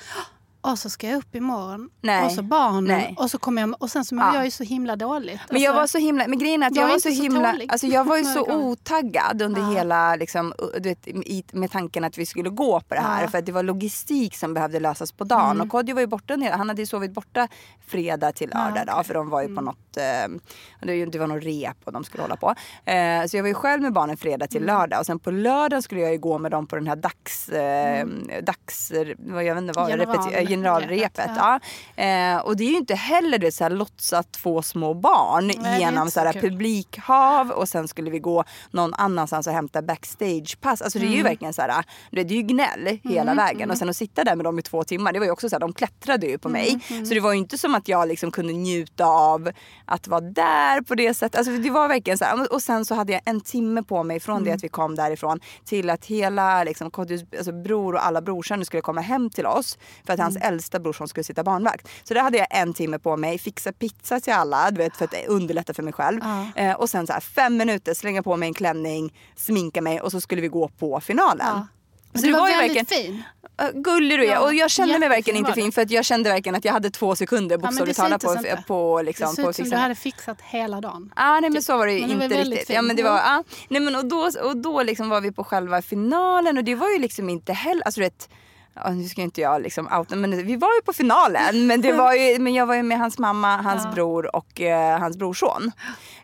och 0.72 0.79
så 0.79 0.89
ska 0.89 1.07
jag 1.07 1.17
upp 1.17 1.36
imorgon. 1.36 1.89
Nej. 2.01 2.25
Och 2.25 2.31
så 2.31 2.43
barnen. 2.43 2.84
Nej. 2.84 3.15
Och 3.17 3.31
så 3.31 3.38
kommer 3.38 3.62
jag, 3.62 3.75
och 3.79 3.89
sen 3.91 4.05
så 4.05 4.15
Ja. 4.15 4.36
jag 4.36 4.45
ju 4.45 4.51
så 4.51 4.63
himla 4.63 4.95
dåligt. 4.95 5.39
Men 5.50 5.62
jag 5.62 5.69
Alltså, 5.69 5.79
var 5.81 5.88
så 5.88 6.05
himla, 6.05 6.27
men 6.27 6.39
grejen 6.39 6.63
är 6.63 6.67
att 6.67 6.75
jag, 6.75 6.84
Jag 6.84 6.89
är 6.89 6.93
var 6.93 7.00
så 7.00 7.10
så 7.15 7.22
himla, 7.24 7.51
tålig. 7.51 7.72
alltså 7.72 7.88
jag 7.88 8.03
var 8.03 8.17
ju 8.17 8.24
så 8.34 8.51
otaggad 8.53 9.41
under 9.41 9.62
Ja. 9.62 9.69
hela, 9.69 10.15
liksom, 10.15 10.53
du 10.79 10.89
vet, 10.89 11.53
med 11.53 11.72
tanken 11.72 12.03
att 12.03 12.17
vi 12.17 12.25
skulle 12.25 12.50
gå 12.50 12.79
på 12.81 12.95
det 12.95 13.01
här. 13.01 13.12
Ja. 13.13 13.17
Mm. 13.19 13.31
För 13.31 13.38
att 13.38 13.45
det 13.45 13.51
var 13.51 13.63
logistik 13.63 14.36
som 14.38 14.53
behövde 14.53 14.79
lösas 14.79 15.12
på 15.12 15.24
dagen. 15.24 15.62
Och 15.62 15.69
Kodjo 15.69 15.93
var 15.95 16.01
ju 16.01 16.07
borta, 16.07 16.38
han 16.51 16.69
hade 16.69 16.81
ju 16.81 16.86
sovit 16.86 17.12
borta 17.12 17.48
fredag 17.88 18.31
till 18.31 18.50
lördag. 18.50 18.84
Då, 18.98 19.03
för 19.03 19.13
de 19.13 19.29
var 19.29 19.41
ju 19.41 19.45
Mm. 19.45 19.55
på 19.55 19.62
något, 19.62 19.98
eh, 19.98 21.05
det 21.12 21.19
var 21.19 21.27
något 21.27 21.43
rep 21.43 21.77
och 21.84 21.91
de 21.93 22.03
skulle 22.03 22.24
hålla 22.24 22.36
på. 22.36 22.50
Eh, 22.86 23.25
så 23.27 23.38
jag 23.38 23.43
var 23.43 23.48
ju 23.48 23.53
själv 23.53 23.81
med 23.81 23.93
barnen 23.93 24.17
fredag 24.17 24.48
till 24.48 24.63
Mm. 24.63 24.75
lördag. 24.75 25.00
Och 25.00 25.05
sen 25.05 25.19
på 25.19 25.31
lördag 25.31 25.84
skulle 25.84 26.01
jag 26.01 26.12
ju 26.12 26.17
gå 26.17 26.38
med 26.38 26.51
dem 26.51 26.67
på 26.67 26.75
den 26.75 26.88
här 26.88 26.95
dags, 26.95 27.50
eh, 27.50 28.07
dags 28.43 28.91
vad 29.17 29.43
jag 29.43 29.55
vet 29.55 29.62
inte 29.62 29.74
vad, 29.79 29.89
General- 29.89 30.07
generalrepet. 30.63 31.19
repet, 31.19 31.31
Ja. 31.38 31.59
Eh, 32.03 32.38
och 32.38 32.57
det 32.57 32.63
är 32.63 32.69
ju 32.69 32.77
inte 32.77 32.95
heller 32.95 33.38
det 33.38 33.51
så 33.51 33.63
här, 33.63 33.71
låtsat 33.71 34.31
två 34.31 34.62
små 34.62 34.93
barn 34.93 35.50
är 35.65 35.79
genom 35.79 36.12
så 36.12 36.19
här, 36.19 36.33
så 36.33 36.39
publikhav 36.39 37.51
och 37.51 37.69
sen 37.69 37.88
skulle 37.88 38.09
vi 38.12 38.19
gå 38.19 38.43
någon 38.71 38.93
annanstans 38.93 39.47
och 39.47 39.53
hämta 39.53 39.81
backstagepass. 39.81 40.81
Alltså 40.81 41.00
det 41.00 41.05
är 41.05 41.09
ju 41.09 41.13
Mm. 41.13 41.24
verkligen 41.24 41.53
så 41.53 41.62
här, 41.62 41.83
det 42.12 42.21
är 42.21 42.25
ju 42.31 42.41
gnäll 42.41 43.00
hela 43.03 43.33
vägen. 43.33 43.71
Och 43.71 43.77
sen 43.77 43.89
att 43.89 43.95
sitta 43.97 44.24
där 44.24 44.35
med 44.35 44.43
dem 44.45 44.59
i 44.59 44.62
två 44.62 44.83
timmar, 44.83 45.13
det 45.13 45.19
var 45.19 45.25
ju 45.25 45.31
också 45.31 45.50
så 45.50 45.55
här, 45.55 45.59
de 45.59 45.74
klättrade 45.74 46.27
ju 46.27 46.38
på 46.38 46.50
mig. 46.50 46.79
Mm, 46.89 47.05
Så 47.05 47.13
det 47.13 47.19
var 47.19 47.31
ju 47.31 47.38
inte 47.38 47.57
som 47.57 47.75
att 47.75 47.88
jag 47.88 48.07
liksom 48.07 48.31
kunde 48.31 48.53
njuta 48.53 49.05
av 49.05 49.51
att 49.85 50.07
vara 50.07 50.21
där 50.21 50.81
på 50.81 50.95
det 50.95 51.13
sättet. 51.13 51.35
Alltså 51.38 51.51
det 51.57 51.69
var 51.69 51.88
verkligen 51.88 52.17
så 52.17 52.25
här, 52.25 52.53
och 52.53 52.62
sen 52.62 52.85
så 52.85 52.95
hade 52.95 53.13
jag 53.13 53.21
en 53.25 53.41
timme 53.41 53.83
på 53.83 54.03
mig 54.03 54.19
från 54.19 54.35
Mm. 54.35 54.45
det 54.45 54.51
att 54.53 54.63
vi 54.63 54.69
kom 54.69 54.95
därifrån 54.95 55.39
till 55.65 55.89
att 55.89 56.05
hela 56.05 56.63
liksom, 56.63 56.91
alltså, 57.38 57.51
bror 57.51 57.93
och 57.95 58.05
alla 58.05 58.21
brorsöner 58.21 58.63
skulle 58.63 58.81
komma 58.81 59.01
hem 59.01 59.29
till 59.29 59.45
oss 59.45 59.77
för 60.05 60.13
att 60.13 60.19
Mm. 60.19 60.24
hans 60.33 60.38
äldsta 60.47 60.79
brorson 60.79 61.07
skulle 61.07 61.23
sitta 61.23 61.43
barnvakt. 61.43 61.87
Så 62.03 62.13
där 62.13 62.21
hade 62.21 62.37
jag 62.37 62.47
en 62.49 62.73
timme 62.73 62.99
på 62.99 63.17
mig, 63.17 63.37
fixa 63.39 63.71
pizza 63.71 64.19
till 64.19 64.33
alla 64.33 64.71
du 64.71 64.77
vet, 64.77 64.97
för 64.97 65.05
att 65.05 65.13
underlätta 65.27 65.73
för 65.73 65.83
mig 65.83 65.93
själv. 65.93 66.19
Ja. 66.23 66.61
Eh, 66.61 66.73
och 66.73 66.89
sen 66.89 67.07
så 67.07 67.13
här, 67.13 67.19
fem 67.19 67.57
minuter, 67.57 67.93
slänga 67.93 68.23
på 68.23 68.35
mig 68.37 68.47
en 68.47 68.53
klänning, 68.53 69.13
sminka 69.35 69.81
mig 69.81 70.01
och 70.01 70.11
så 70.11 70.21
skulle 70.21 70.41
vi 70.41 70.47
gå 70.47 70.67
på 70.67 70.99
finalen. 70.99 71.47
Ja. 71.47 71.67
Men 72.11 72.21
Så 72.21 72.25
du 72.27 72.31
det 72.33 72.37
var, 72.39 72.41
var 72.41 72.49
ju 72.49 72.55
väldigt 72.57 72.77
verkligen- 72.91 73.05
fin. 73.13 73.23
Uh, 73.75 73.81
gullig 73.81 74.19
du 74.19 74.25
är. 74.25 74.31
Ja, 74.31 74.39
Och 74.39 74.53
jag 74.53 74.71
kände 74.71 74.99
mig 74.99 75.09
verkligen 75.09 75.37
inte 75.37 75.53
fin 75.53 75.71
för 75.71 75.81
att 75.81 75.91
jag 75.91 76.05
kände 76.05 76.29
verkligen 76.29 76.55
att 76.55 76.65
jag 76.65 76.73
hade 76.73 76.89
två 76.89 77.15
sekunder 77.15 77.55
Ja, 77.55 77.57
det 77.57 77.61
bokstavligt 77.61 77.97
talat 77.99 78.21
på, 78.23 78.33
inte. 78.33 78.63
på, 78.67 79.01
liksom, 79.01 79.29
det 79.29 79.35
ser 79.35 79.43
på 79.43 79.49
ut 79.49 79.55
som 79.55 79.65
du 79.65 79.71
fixa- 79.71 79.77
hade 79.81 79.95
fixat 79.95 80.41
hela 80.41 80.81
dagen. 80.81 81.13
Ja, 81.15 81.39
nej 81.39 81.49
men 81.49 81.61
så 81.61 81.77
var 81.77 81.85
det 81.87 81.93
ju 81.93 81.99
Men 81.99 82.07
det 82.07 82.13
inte 82.13 82.27
väldigt 82.27 82.47
riktigt. 82.47 82.67
fint. 82.67 82.75
Ja, 82.75 82.81
men 82.81 82.95
det 82.95 83.03
var, 83.03 83.11
Ja. 83.17 83.21
ja. 83.25 83.43
nej, 83.69 83.81
men 83.81 83.95
och 83.95 84.05
då, 84.05 84.29
och 84.43 84.57
då 84.57 84.83
liksom 84.83 85.09
var 85.09 85.21
vi 85.21 85.31
på 85.31 85.43
själva 85.43 85.81
finalen 85.81 86.57
och 86.57 86.63
det 86.63 86.75
var 86.75 86.89
ju 86.89 86.99
liksom 86.99 87.29
inte 87.29 87.53
heller, 87.53 87.83
alltså 87.85 88.01
vet, 88.01 88.29
ja, 88.75 88.89
nu 88.89 89.08
ska 89.08 89.22
inte 89.22 89.41
jag 89.41 89.62
liksom 89.62 89.88
outa, 90.00 90.15
men 90.15 90.46
vi 90.46 90.55
var 90.55 90.75
ju 90.75 90.82
på 90.82 90.94
finalen. 90.94 91.67
Men, 91.67 91.82
det 91.82 91.91
var 91.94 92.13
ju, 92.13 92.39
men 92.39 92.53
jag 92.53 92.65
var 92.65 92.75
ju 92.75 92.84
med 92.84 92.98
hans 93.00 93.17
mamma, 93.20 93.58
hans 93.58 93.84
Ja. 93.86 93.91
bror 93.91 94.36
och 94.36 94.62
eh, 94.62 95.00
hans 95.00 95.17
brorson. 95.17 95.72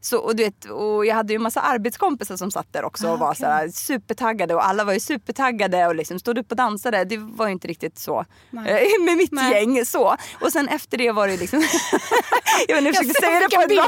Så, 0.02 0.18
och, 0.18 0.36
du 0.36 0.44
vet, 0.44 0.66
och 0.66 1.06
jag 1.06 1.16
hade 1.16 1.34
ju 1.34 1.36
en 1.36 1.42
massa 1.44 1.62
arbetskompisar 1.62 2.38
som 2.38 2.52
satt 2.52 2.74
där 2.74 2.84
också 2.86 3.08
och 3.10 3.20
var 3.20 3.28
Ah, 3.28 3.32
okej. 3.32 3.40
så 3.40 3.46
här, 3.46 3.68
supertaggade 3.70 4.56
och 4.56 4.68
alla 4.68 4.84
var 4.84 4.94
ju 4.94 5.00
supertaggade 5.00 5.88
och 5.88 5.96
liksom 5.96 6.20
stod 6.20 6.38
upp 6.38 6.52
och 6.52 6.58
dansade. 6.58 7.04
Det 7.04 7.18
var 7.18 7.46
ju 7.46 7.52
inte 7.52 7.68
riktigt 7.68 8.00
så 8.00 8.20
eh, 8.68 8.88
med 9.06 9.18
mitt 9.18 9.32
Nej. 9.32 9.54
gäng. 9.54 9.86
så. 9.86 10.16
Och 10.42 10.52
sen 10.52 10.68
efter 10.68 10.98
det 10.98 11.12
var 11.12 11.28
det 11.28 11.38
liksom, 11.38 11.60
jag 12.68 12.76
vet 12.76 12.86
inte, 12.86 12.90
jag 12.90 12.96
försökte 12.98 13.22
säga 13.22 13.40
det 13.40 13.56
på 13.56 13.62
ett 13.62 13.70
bild. 13.70 13.82
Ja, 13.82 13.88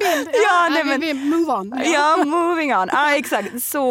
Vilken 0.00 0.24
bild. 0.24 0.36
ja, 0.44 0.68
nej, 0.70 0.84
nej, 0.98 1.14
men, 1.14 1.28
move 1.30 1.52
on. 1.52 1.82
Ja, 1.84 2.24
moving 2.24 2.76
on. 2.76 2.88
Ja, 2.92 3.14
exakt. 3.16 3.62
Så 3.62 3.90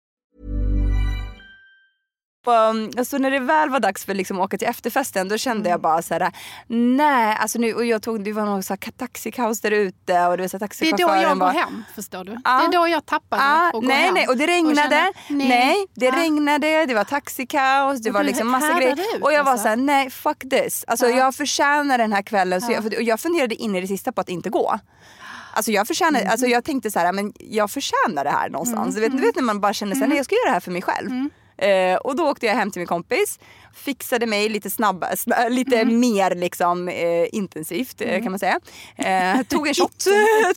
um, 2.47 2.91
alltså 2.97 3.17
när 3.17 3.31
det 3.31 3.39
väl 3.39 3.69
var 3.69 3.79
dags 3.79 4.05
för 4.05 4.13
liksom 4.13 4.39
att 4.39 4.45
åka 4.45 4.57
till 4.57 4.67
efterfesten 4.67 5.27
då 5.29 5.37
kände 5.37 5.59
Mm. 5.61 5.71
jag 5.71 5.81
bara 5.81 6.01
så 6.01 6.13
här: 6.13 6.31
nej, 6.67 7.37
alltså 7.39 7.59
nu, 7.59 7.73
och 7.73 7.85
jag 7.85 8.01
tog, 8.01 8.23
det 8.23 8.33
var 8.33 8.45
någon 8.45 8.63
så 8.63 8.73
här 8.73 8.91
taxikaos 8.91 9.61
där 9.61 9.71
ute 9.71 10.25
och 10.27 10.37
det 10.37 10.43
var 10.43 10.47
så 10.47 10.57
här, 10.59 10.69
Det 10.79 10.89
är 10.89 10.97
då 11.07 11.21
jag 11.23 11.39
går 11.39 11.45
var, 11.45 11.51
hem, 11.53 11.83
förstår 11.95 12.23
du. 12.23 12.31
Ja. 12.43 12.57
Det 12.59 12.77
är 12.77 12.81
då 12.81 12.87
jag 12.87 13.05
tappar 13.05 13.37
Ah, 13.41 13.67
och 13.73 13.81
går 13.81 13.87
nej, 13.87 13.97
hem. 14.05 14.13
nej, 14.13 14.27
och 14.27 14.37
det 14.37 14.47
regnade. 14.47 15.11
känner, 15.27 15.47
nej. 15.49 15.85
det 15.95 16.05
Ja. 16.05 16.15
regnade, 16.15 16.85
det 16.85 16.93
var 16.93 17.03
taxikaos, 17.03 17.99
det 18.01 18.09
Och 18.09 18.13
var 18.15 18.23
liksom 18.23 18.47
massa 18.51 18.73
grejer. 18.79 18.93
ut, 18.93 19.21
och 19.23 19.33
jag 19.33 19.43
var 19.43 19.51
alltså. 19.51 19.63
såhär, 19.63 19.75
nej 19.75 20.09
fuck 20.09 20.39
this. 20.49 20.83
Alltså 20.87 21.05
Ja. 21.09 21.17
jag 21.17 21.35
förtjänar 21.35 21.97
den 21.97 22.13
här 22.13 22.21
kvällen. 22.21 22.61
Så 22.61 22.71
Ja. 22.71 22.75
jag, 22.75 22.85
och 22.85 23.03
jag 23.03 23.19
funderade 23.19 23.55
in 23.55 23.75
i 23.75 23.81
det 23.81 23.87
sista 23.87 24.11
på 24.11 24.21
att 24.21 24.29
inte 24.29 24.49
gå. 24.49 24.79
Alltså 25.53 25.71
jag, 25.71 25.87
förtjänar, 25.87 26.19
Mm. 26.19 26.31
alltså 26.31 26.47
jag 26.47 26.63
tänkte 26.63 26.91
så 26.91 26.99
här, 26.99 27.11
men 27.13 27.33
jag 27.39 27.71
förtjänar 27.71 28.23
det 28.23 28.29
här 28.29 28.49
någonstans. 28.49 28.95
Du, 28.95 29.01
vet, 29.01 29.11
du 29.11 29.17
vet 29.23 29.35
när 29.35 29.43
man 29.43 29.61
bara 29.61 29.73
känner 29.73 29.95
såhär, 29.95 30.07
nej 30.07 30.17
jag 30.17 30.25
ska 30.25 30.35
göra 30.35 30.45
det 30.45 30.53
här 30.53 30.59
för 30.59 30.71
mig 30.71 30.81
själv. 30.81 31.09
Mm. 31.61 31.93
Eh, 31.93 31.97
och 31.97 32.15
då 32.15 32.27
åkte 32.29 32.45
jag 32.45 32.53
hem 32.55 32.71
till 32.71 32.79
min 32.79 32.87
kompis, 32.87 33.39
fixade 33.75 34.25
mig 34.25 34.49
lite 34.49 34.69
snabbare, 34.69 35.15
sna- 35.15 35.49
lite 35.49 35.77
Mm. 35.81 35.99
mer 35.99 36.35
liksom 36.35 36.89
eh, 36.89 37.27
intensivt 37.31 38.01
eh, 38.01 38.21
kan 38.23 38.31
man 38.31 38.39
säga. 38.39 38.59
Eh, 38.95 39.41
tog 39.49 39.67
en 39.67 39.73
shot, 39.73 39.97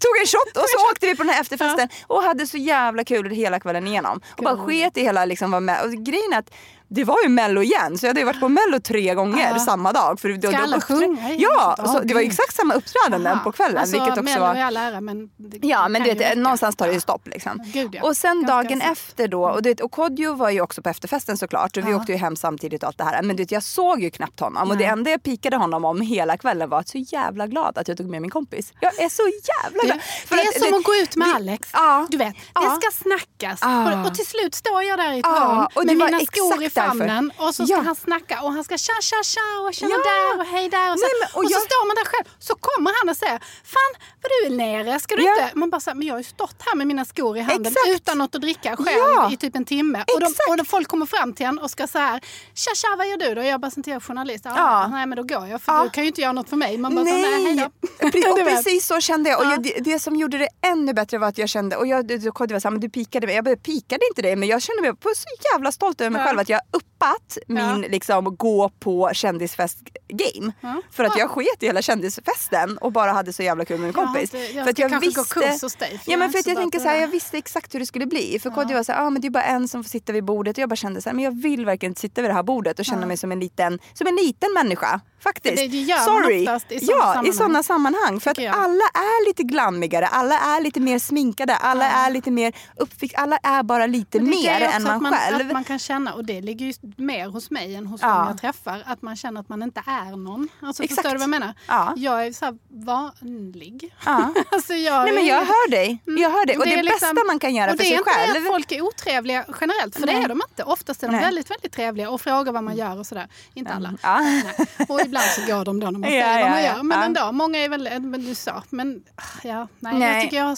tog 0.00 0.16
en 0.20 0.26
shot 0.26 0.56
och 0.56 0.68
så 0.68 0.90
åkte 0.92 1.06
vi 1.06 1.16
på 1.16 1.22
den 1.22 1.32
här 1.32 1.40
efterfesten 1.40 1.88
och 2.06 2.22
hade 2.22 2.46
så 2.46 2.56
jävla 2.56 3.04
kul 3.04 3.30
hela 3.30 3.60
kvällen 3.60 3.86
igenom. 3.86 4.20
Och 4.38 4.44
bara 4.44 4.56
sket 4.56 4.96
i 4.96 5.02
hela 5.02 5.24
liksom 5.24 5.50
var 5.50 5.60
med. 5.60 5.84
Och 5.84 5.92
grejen 5.92 6.32
är 6.32 6.38
att 6.38 6.50
det 6.94 7.04
var 7.04 7.16
ju 7.22 7.28
mello 7.28 7.62
igen 7.62 7.98
så 7.98 8.06
jag 8.06 8.10
hade 8.10 8.20
ju 8.20 8.26
varit 8.26 8.40
på 8.40 8.48
mello 8.48 8.80
tre 8.80 9.14
gånger 9.14 9.50
Ja. 9.52 9.58
samma 9.58 9.92
dag. 9.92 10.20
För 10.20 10.28
då, 10.28 10.48
Ska 10.48 10.58
då 10.58 10.64
alla 10.64 10.80
sjunga? 10.80 11.30
Ja, 11.32 11.76
så 11.86 12.00
det 12.00 12.14
var 12.14 12.20
exakt 12.20 12.54
samma 12.54 12.74
uppträdanden 12.74 13.32
Aha. 13.32 13.44
på 13.44 13.52
kvällen. 13.52 13.78
Alltså, 13.78 13.96
vilket 13.96 14.10
också 14.10 14.22
Mello 14.22 14.40
var... 14.40 14.56
i 14.56 14.62
all 14.62 14.76
ära 14.76 15.00
men... 15.00 15.30
det 15.36 15.58
Ja 15.66 15.88
men 15.88 16.02
du 16.02 16.14
vet, 16.14 16.38
någonstans 16.38 16.76
tar 16.76 16.86
det 16.86 16.92
ju 16.94 17.00
stopp 17.00 17.28
liksom. 17.28 17.62
Gud, 17.66 17.94
ja. 17.94 18.02
Och 18.02 18.16
sen 18.16 18.42
dagen 18.46 18.80
efter 18.80 19.28
då, 19.28 19.44
och, 19.44 19.60
och 19.82 19.90
Kodjo 19.92 20.34
var 20.34 20.50
ju 20.50 20.60
också 20.60 20.82
på 20.82 20.88
efterfesten 20.88 21.36
såklart 21.38 21.76
och 21.76 21.88
vi 21.88 21.94
åkte 21.94 22.12
ju 22.12 22.18
hem 22.18 22.36
samtidigt 22.36 22.82
och 22.82 22.86
allt 22.86 22.98
det 22.98 23.04
här. 23.04 23.22
Men 23.22 23.36
du 23.36 23.42
vet, 23.42 23.50
jag 23.50 23.62
såg 23.62 24.02
ju 24.02 24.10
knappt 24.10 24.40
honom 24.40 24.70
och 24.70 24.76
det 24.76 24.84
enda 24.84 25.10
jag 25.10 25.22
pikade 25.22 25.56
honom 25.56 25.84
om 25.84 26.00
hela 26.00 26.36
kvällen 26.36 26.68
var 26.68 26.78
att 26.80 26.88
så 26.88 26.98
jävla 26.98 27.46
glad 27.46 27.78
att 27.78 27.88
jag 27.88 27.96
tog 27.96 28.06
med 28.10 28.22
min 28.22 28.30
kompis. 28.30 28.72
Jag 28.80 29.00
är 29.00 29.08
så 29.08 29.22
jävla 29.22 29.80
Det, 29.82 29.86
glad. 29.86 29.98
det 30.28 30.34
är 30.34 30.48
att- 30.48 30.68
som 30.68 30.74
att 30.78 30.84
gå 30.84 30.94
ut 30.94 31.16
med 31.16 31.28
det- 31.28 31.34
Alex. 31.34 31.68
Du 32.08 32.16
vet, 32.16 32.34
det 32.34 32.80
ska 32.80 33.04
snackas. 33.04 33.60
Och, 34.08 34.14
till 34.14 34.26
slut 34.26 34.54
står 34.54 34.82
jag 34.82 34.98
där 34.98 35.12
i 35.12 35.18
ett 35.18 35.26
hörn 35.26 35.66
det 35.74 35.84
med 35.84 35.96
mina 35.96 36.20
skor 36.20 36.62
i 36.62 36.70
famnen 36.88 37.32
och 37.36 37.54
så 37.54 37.66
ska 37.66 37.74
Ja. 37.76 37.80
han 37.80 37.94
snacka 37.94 38.40
och 38.42 38.52
han 38.52 38.64
ska 38.64 38.78
tja 38.78 38.92
tja 39.00 39.20
tja 39.24 39.40
och 39.66 39.74
tjena 39.74 39.90
Ja. 39.94 40.10
där 40.10 40.40
och 40.40 40.46
hej 40.46 40.68
där. 40.68 40.92
Och, 40.92 40.98
så, 40.98 41.04
Nej, 41.06 41.10
men- 41.20 41.28
och 41.34 41.44
och 41.44 41.50
så 41.50 41.52
jag- 41.56 41.62
står 41.62 41.86
man 41.88 41.94
där 42.00 42.04
själv. 42.04 42.24
Så 42.38 42.54
kommer 42.54 42.90
han 43.00 43.08
och 43.10 43.16
säger 43.16 43.38
Fan 43.74 43.92
vad 44.22 44.30
du 44.30 44.38
är 44.46 44.56
nere, 44.64 45.00
ska 45.00 45.16
du 45.16 45.22
Ja. 45.22 45.30
inte? 45.42 45.58
Man 45.58 45.70
bara 45.70 45.80
så 45.80 45.90
här, 45.90 45.94
men 45.94 46.06
jag 46.06 46.14
har 46.14 46.18
ju 46.18 46.24
stått 46.24 46.56
här 46.66 46.76
med 46.76 46.86
mina 46.86 47.04
skor 47.04 47.36
i 47.36 47.40
handen 47.40 47.72
Exakt. 47.72 47.88
utan 47.88 48.18
något 48.18 48.34
att 48.34 48.40
dricka 48.42 48.76
själv 48.76 49.32
i 49.32 49.36
typ 49.36 49.56
en 49.56 49.64
timme. 49.64 50.04
Och, 50.14 50.20
de, 50.20 50.26
och 50.50 50.56
de 50.56 50.64
folk 50.66 50.88
kommer 50.88 51.06
fram 51.06 51.32
till 51.32 51.46
en 51.46 51.58
och 51.58 51.70
ska 51.70 51.86
så 51.86 51.98
här 51.98 52.20
Tja 52.54 52.70
tja 52.74 52.88
vad 52.98 53.06
gör 53.08 53.16
du 53.16 53.34
då? 53.34 53.42
Jag 53.42 53.60
bara 53.60 53.70
som 53.70 53.82
journalist. 54.00 54.44
Ja. 54.44 54.88
Nej 54.88 55.06
men 55.06 55.16
då 55.16 55.22
går 55.22 55.48
jag 55.48 55.62
för 55.62 55.84
du 55.84 55.90
kan 55.90 56.04
ju 56.04 56.08
inte 56.08 56.20
göra 56.20 56.32
något 56.32 56.48
för 56.48 56.56
mig. 56.56 56.78
Man 56.78 56.94
bara 56.94 57.04
så, 57.04 57.12
nej 57.12 57.44
hej 57.44 57.54
Nej, 57.54 57.68
då. 58.00 58.08
Du 58.36 58.44
precis 58.44 58.86
så 58.86 59.00
kände 59.00 59.30
jag. 59.30 59.38
Och 59.40 59.46
Ja. 59.46 59.50
jag, 59.50 59.62
det, 59.62 59.80
det 59.80 59.98
som 59.98 60.16
gjorde 60.16 60.38
det 60.38 60.48
ännu 60.66 60.92
bättre 60.92 61.18
var 61.18 61.28
att 61.28 61.38
jag 61.38 61.48
kände, 61.48 61.76
och 61.76 61.86
jag, 61.86 62.34
Kodjo 62.34 62.54
var 62.54 62.60
såhär, 62.60 62.70
men 62.70 62.80
du 62.80 62.88
pikade 62.90 63.26
mig. 63.26 63.36
Jag 63.36 63.62
pikade 63.62 64.00
inte 64.10 64.22
dig 64.22 64.36
men 64.36 64.48
jag 64.48 64.62
kände 64.62 64.82
mig 64.82 64.96
på 64.96 65.08
så 65.16 65.26
jävla 65.52 65.72
stolt 65.72 66.00
över 66.00 66.10
mig 66.10 66.24
själv 66.24 66.38
att 66.38 66.48
jag 66.48 66.60
uppat 66.72 67.38
min 67.46 67.80
liksom, 67.80 68.36
gå 68.36 68.68
på 68.68 69.10
kändisfest-game. 69.14 70.52
För 70.90 71.04
att 71.04 71.18
jag 71.18 71.30
sket 71.30 71.62
i 71.62 71.66
hela 71.66 71.82
kändisfesten 71.82 72.78
och 72.78 72.92
bara 72.92 73.12
hade 73.12 73.32
så 73.32 73.42
jävla 73.42 73.64
kul 73.64 73.78
med 73.80 73.86
min 73.86 73.94
Ja, 73.96 74.04
kompis. 74.06 74.30
det- 74.30 74.50
jag 74.50 74.64
för 74.64 74.70
att 74.70 74.76
ska 74.76 74.82
jag 74.82 74.90
kanske 74.90 75.10
gå 75.10 75.22
visste, 75.22 75.34
kurs 75.40 75.62
hos 75.62 75.74
dig, 75.76 75.88
för 75.88 75.96
Ja 75.96 76.02
jag 76.06 76.18
men 76.18 76.28
är 76.28 76.32
för 76.32 76.38
inte 76.38 76.38
att 76.38 76.44
så 76.44 76.50
jag 76.50 76.54
bra 76.56 76.62
tänker 76.62 76.78
så 76.78 76.84
här, 76.88 76.94
det. 76.94 77.00
jag 77.00 77.08
visste 77.08 77.38
exakt 77.38 77.74
hur 77.74 77.80
det 77.80 77.86
skulle 77.86 78.06
bli. 78.06 78.38
För 78.42 78.50
Kodjo 78.50 78.76
var 78.76 78.82
såhär, 78.82 79.00
ah, 79.06 79.10
men 79.10 79.22
det 79.22 79.28
är 79.28 79.30
bara 79.30 79.44
en 79.44 79.68
som 79.68 79.84
får 79.84 79.88
sitta 79.90 80.12
vid 80.12 80.24
bordet. 80.24 80.56
Och 80.58 80.62
jag 80.62 80.68
bara 80.68 80.76
kände 80.76 81.02
så 81.02 81.08
här, 81.08 81.14
men 81.14 81.24
jag 81.24 81.42
vill 81.42 81.66
verkligen 81.66 81.94
sitta 81.94 82.22
vid 82.22 82.30
det 82.30 82.34
här 82.34 82.42
bordet 82.42 82.78
och 82.78 82.84
känna 82.84 83.06
mig 83.06 83.16
som 83.16 83.32
en 83.32 83.40
liten, 83.40 83.78
som 83.94 84.06
en 84.06 84.16
liten 84.16 84.52
människa. 84.52 85.00
Faktiskt. 85.20 85.60
För 85.60 85.68
det 85.68 85.76
gör 85.76 85.96
Sorry. 85.98 86.42
i 86.42 86.46
såna 86.46 86.58
ja, 86.80 86.86
sammanhang. 87.02 87.26
i 87.26 87.32
sådana 87.32 87.62
sammanhang. 87.62 88.20
För 88.20 88.30
att 88.30 88.38
jag. 88.38 88.54
alla 88.54 88.84
är 88.94 89.26
lite 89.28 89.42
glammigare, 89.42 90.06
alla 90.06 90.38
är 90.38 90.60
lite 90.60 90.80
mer 90.80 90.98
sminkade, 90.98 91.56
alla 91.56 91.90
är 91.90 92.10
lite 92.10 92.30
mer 92.30 92.52
uppfick, 92.76 93.12
alla 93.16 93.36
är 93.42 93.62
bara 93.62 93.86
lite 93.86 94.18
det 94.18 94.24
mer 94.24 94.60
än 94.60 94.82
man, 94.82 95.02
man 95.02 95.12
själv. 95.12 95.46
Att 95.46 95.52
man 95.52 95.64
kan 95.64 95.78
känna, 95.78 96.14
och 96.14 96.24
det 96.24 96.40
ligger 96.54 96.66
ju 96.66 96.92
mer 96.96 97.28
hos 97.28 97.50
mig 97.50 97.74
än 97.74 97.86
hos 97.86 98.02
Ja. 98.02 98.08
dem 98.08 98.26
jag 98.28 98.38
träffar, 98.40 98.82
att 98.86 99.02
man 99.02 99.16
känner 99.16 99.40
att 99.40 99.48
man 99.48 99.62
inte 99.62 99.82
är 99.86 100.16
någon. 100.16 100.48
Alltså, 100.62 100.82
Exakt. 100.82 100.96
Förstår 100.96 101.10
du 101.10 101.16
vad 101.18 101.22
jag 101.22 101.30
menar? 101.30 101.54
Ja. 101.68 101.92
Jag 101.96 102.26
är 102.26 102.32
så 102.32 102.58
vanlig. 102.70 103.94
Ja. 104.06 104.32
alltså, 104.50 104.74
jag, 104.74 105.04
Nej 105.04 105.14
men 105.14 105.24
är- 105.24 105.28
jag 105.28 105.38
hör 105.38 105.70
dig. 105.70 105.98
Jag 106.04 106.30
hör 106.30 106.46
dig. 106.46 106.58
Och 106.58 106.64
det, 106.64 106.74
är 106.74 106.82
liksom- 106.82 107.08
bästa 107.14 107.24
man 107.26 107.38
kan 107.38 107.54
göra 107.54 107.70
för 107.70 107.76
det 107.78 107.84
är 107.84 107.88
sig 107.88 107.96
inte 107.98 108.10
själv. 108.10 108.32
det 108.34 108.38
att 108.40 108.46
folk 108.46 108.72
är 108.72 108.80
otrevliga 108.82 109.44
generellt, 109.60 109.94
för 109.96 110.06
det 110.06 110.12
är 110.12 110.28
de 110.28 110.42
inte. 110.50 110.62
Oftast 110.64 111.02
är 111.02 111.06
de 111.06 111.10
Nej. 111.12 111.18
Mm. 111.20 111.28
väldigt, 111.28 111.50
väldigt 111.50 111.72
trevliga 111.72 112.10
och 112.10 112.20
frågar 112.20 112.52
vad 112.52 112.64
man 112.64 112.76
gör 112.76 112.98
och 112.98 113.06
sådär. 113.06 113.28
Inte 113.54 113.72
alla. 113.72 113.94
Ja. 114.02 114.20
Nej. 114.20 114.44
Och 114.88 115.00
ibland 115.00 115.26
så 115.26 115.46
går 115.46 115.64
de 115.64 115.80
då 115.80 115.90
när 115.90 115.98
man 115.98 116.10
säger 116.10 116.40
vad 116.42 116.50
man 116.50 116.62
gör. 116.62 116.82
Men 116.82 116.98
Ja. 116.98 117.04
ändå, 117.04 117.32
många 117.32 117.58
är 117.58 117.68
väl, 117.68 118.00
men 118.00 118.24
du 118.24 118.34
sa, 118.34 118.62
men 118.70 119.02
ah, 119.16 119.22
ja, 119.42 119.68
nej, 119.78 119.94
Nej. 119.98 120.12
jag 120.14 120.22
tycker 120.22 120.36
jag, 120.36 120.48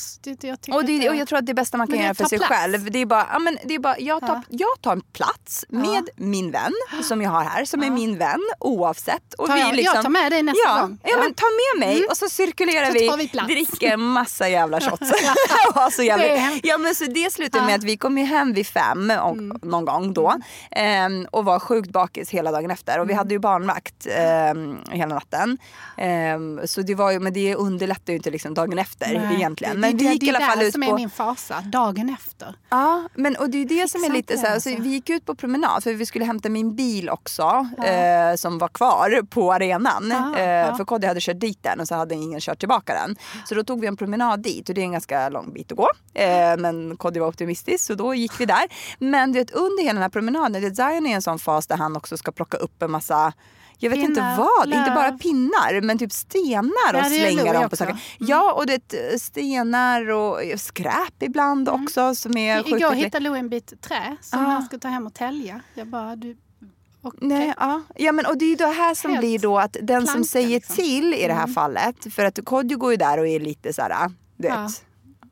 jag, 0.51 0.61
tycker 0.61 0.75
Och, 0.79 0.85
det, 0.85 0.93
inte- 0.93 1.09
och 1.09 1.17
jag 1.17 1.29
tror 1.29 1.39
att 1.39 1.47
det 1.47 1.55
bästa 1.55 1.77
man 1.79 1.87
kan 1.87 1.91
Men 1.93 1.99
det 1.99 2.05
göra 2.05 2.15
för 2.15 2.25
sig 2.25 2.39
plats. 2.39 2.49
själv, 2.55 2.91
det 2.91 2.99
är 2.99 3.07
bara, 3.07 3.27
ja, 3.33 3.39
men 3.39 3.59
det 3.65 3.75
är 3.75 3.79
bara 3.79 3.99
jag, 3.99 4.21
tar, 4.21 4.29
Ja. 4.29 4.43
jag 4.51 4.81
tar 4.83 4.93
en 4.93 5.01
plats 5.01 5.65
med 5.93 6.09
min 6.17 6.51
vän 6.51 6.73
som 7.03 7.23
jag 7.23 7.31
har 7.31 7.45
här, 7.45 7.65
som 7.65 7.83
är 7.83 7.91
min 7.91 8.19
vän 8.19 8.41
oavsett. 8.61 9.35
Och 9.35 9.47
Tar 9.47 9.57
jag- 9.57 9.81
jag 9.81 10.03
tar 10.03 10.09
med 10.11 10.33
dig 10.33 10.43
nästa 10.43 10.61
ja, 10.67 10.81
gång. 10.81 10.99
Ja, 11.03 11.11
Ja. 11.11 11.17
men 11.19 11.35
ta 11.35 11.47
med 11.47 11.89
mig 11.89 12.07
och 12.11 12.17
så 12.17 12.29
cirkulerar 12.29 12.87
Så 12.87 12.93
vi, 13.17 13.31
vi 13.49 13.55
dricker 13.55 13.93
en 13.93 14.01
massa 14.01 14.49
jävla 14.49 14.81
shots. 14.81 15.11
så 15.97 16.03
jävla, 16.03 16.25
Det 16.25 16.31
är- 16.37 16.61
ja, 16.63 16.79
men 16.79 16.95
så 16.95 17.05
det 17.05 17.33
slutade 17.33 17.67
med 17.67 17.75
att 17.75 17.85
vi 17.85 17.97
kom 17.97 18.17
hem 18.17 18.53
vid 18.53 18.67
fem 18.67 19.13
och, 19.23 19.33
Mm. 19.37 19.59
någon 19.63 19.85
gång 19.85 20.13
då 20.13 20.35
ehm, 20.71 21.27
och 21.33 21.45
var 21.45 21.59
sjukt 21.61 21.91
bakis 21.91 22.31
hela 22.31 22.53
dagen 22.53 22.71
efter. 22.71 22.93
Mm. 22.93 23.03
Och 23.03 23.11
vi 23.11 23.15
hade 23.15 23.35
ju 23.35 23.39
barnvakt 23.39 24.07
ehm, 24.11 24.79
hela 24.91 25.15
natten. 25.15 25.59
Ehm, 25.97 26.61
så 26.65 26.83
det 26.83 26.95
var 26.95 27.11
ju, 27.11 27.21
men 27.21 27.33
det 27.33 27.55
underlättar 27.55 28.13
ju 28.13 28.17
inte 28.17 28.31
liksom 28.31 28.55
dagen 28.55 28.79
efter 28.79 29.19
Nej, 29.19 29.35
egentligen. 29.37 29.75
det- 29.75 29.81
Men 29.81 29.97
det, 29.97 30.05
vi 30.05 30.11
gick 30.13 30.21
det 30.21 30.27
i 30.27 30.31
alla 30.31 30.41
fall 30.47 30.59
är 30.59 30.63
det 30.63 30.67
ut 30.69 30.73
som 30.73 30.83
på... 30.83 30.89
är 30.91 30.95
min 30.95 31.11
fasa, 31.11 31.61
dagen 31.61 32.17
efter. 32.21 32.55
Ja, 32.71 33.09
men 33.15 33.37
och 33.37 33.51
det 33.51 33.59
är 33.59 33.65
det 33.65 33.91
som 33.91 34.01
är 34.05 34.05
Fixar 34.05 34.17
lite 34.17 34.39
så 34.39 34.47
här, 34.47 34.55
det, 34.55 34.61
så 34.61 34.69
alltså. 34.71 34.83
vi 34.83 34.89
gick 34.89 35.11
ut 35.11 35.25
på 35.27 35.35
promenad 35.35 35.76
för 35.81 35.95
vi 35.95 36.07
skulle 36.07 36.25
hämta 36.25 36.49
min 36.49 36.77
bil 36.77 37.11
också 37.11 37.69
eh, 37.85 38.37
som 38.37 38.59
var 38.59 38.69
kvar 38.69 39.23
på 39.23 39.53
arenan. 39.53 40.09
Ja, 40.11 40.39
eh, 40.39 40.51
ja. 40.51 40.77
För 40.77 40.85
Kodjo 40.85 41.09
hade 41.09 41.21
kört 41.21 41.41
dit 41.41 41.63
den 41.63 41.81
och 41.81 41.89
så 41.89 41.95
hade 41.95 42.15
ingen 42.15 42.41
kört 42.41 42.59
tillbaka 42.59 42.95
den. 42.95 43.17
Så 43.45 43.55
då 43.55 43.65
tog 43.65 43.81
vi 43.81 43.87
en 43.87 43.97
promenad 43.97 44.43
dit 44.43 44.69
och 44.69 44.75
det 44.75 44.81
är 44.81 44.85
en 44.85 44.93
ganska 44.93 45.29
lång 45.29 45.53
bit 45.53 45.73
att 45.73 45.79
gå. 45.79 45.89
Eh, 46.15 46.57
men 46.59 46.97
Kodjo 46.97 47.23
var 47.23 47.29
optimistisk 47.29 47.85
så 47.85 47.95
då 47.95 48.15
gick 48.15 48.41
vi 48.41 48.47
där. 48.47 48.65
Men 48.99 49.33
du 49.33 49.39
vet, 49.39 49.51
under 49.51 49.83
hela 49.83 49.93
den 49.93 50.03
här 50.03 50.09
promenaden, 50.09 50.53
du 50.53 50.61
vet, 50.61 50.77
Zion 50.77 51.07
är 51.07 51.11
i 51.11 51.13
en 51.13 51.23
sån 51.23 51.39
fas 51.39 51.67
där 51.67 51.77
han 51.77 51.97
också 51.97 52.17
ska 52.17 52.33
plocka 52.33 52.57
upp 52.57 52.83
en 52.83 52.91
massa 52.91 53.33
jag 53.79 53.91
vet 53.91 53.99
inte 53.99 54.15
Pinnar, 54.21 54.37
vad, 54.37 54.73
inte 54.73 54.91
bara 54.91 55.13
pinnar 55.13 55.81
men 55.81 55.99
typ 55.99 56.13
stenar 56.13 56.95
och 56.95 57.01
Ja, 57.01 57.05
slänga 57.05 57.53
dem 57.53 57.71
på 57.71 57.77
saker. 57.77 57.91
Mm. 57.91 58.03
Ja 58.19 58.53
och 58.53 58.67
det 58.67 58.81
stenar 59.21 60.11
och 60.11 60.61
skräp 60.61 61.23
ibland 61.23 61.69
också 61.69 62.15
som 62.15 62.37
är 62.37 62.53
Mm. 62.55 62.67
I, 62.67 62.71
sjukt 62.71 62.81
igår 62.83 62.93
hittade 62.95 63.25
Lou 63.25 63.37
en 63.37 63.49
bit 63.49 63.83
trä 63.83 64.17
som 64.21 64.39
Ah. 64.39 64.43
han 64.49 64.63
ska 64.63 64.79
ta 64.79 64.89
hem 64.89 65.07
och 65.07 65.15
tälja. 65.15 65.61
Jag 65.75 65.87
bara, 65.87 66.17
du... 66.17 66.37
okej. 67.03 67.19
Nej, 67.29 67.55
ja. 67.59 67.83
ja 67.97 68.13
men 68.13 68.27
och 68.27 68.39
det 68.39 68.45
är 68.45 68.49
ju 68.49 68.55
det 68.57 68.67
här 68.67 68.95
som 68.95 69.11
Helt 69.11 69.21
blir 69.21 69.39
då 69.39 69.59
att 69.59 69.77
den 69.83 70.07
som 70.07 70.15
planka, 70.15 70.29
säger 70.29 70.49
liksom. 70.49 70.75
till 70.77 71.15
i 71.15 71.27
det 71.27 71.35
här 71.35 71.47
fallet, 71.47 71.97
för 72.15 72.25
att 72.25 72.39
Kodjo 72.45 72.79
går 72.79 72.91
ju 72.91 72.97
där 72.97 73.19
och 73.19 73.29
är 73.29 73.41
lite 73.41 73.73
såhär, 73.73 74.11
du 74.37 74.49
Ja. 74.49 74.63
vet. 74.63 74.83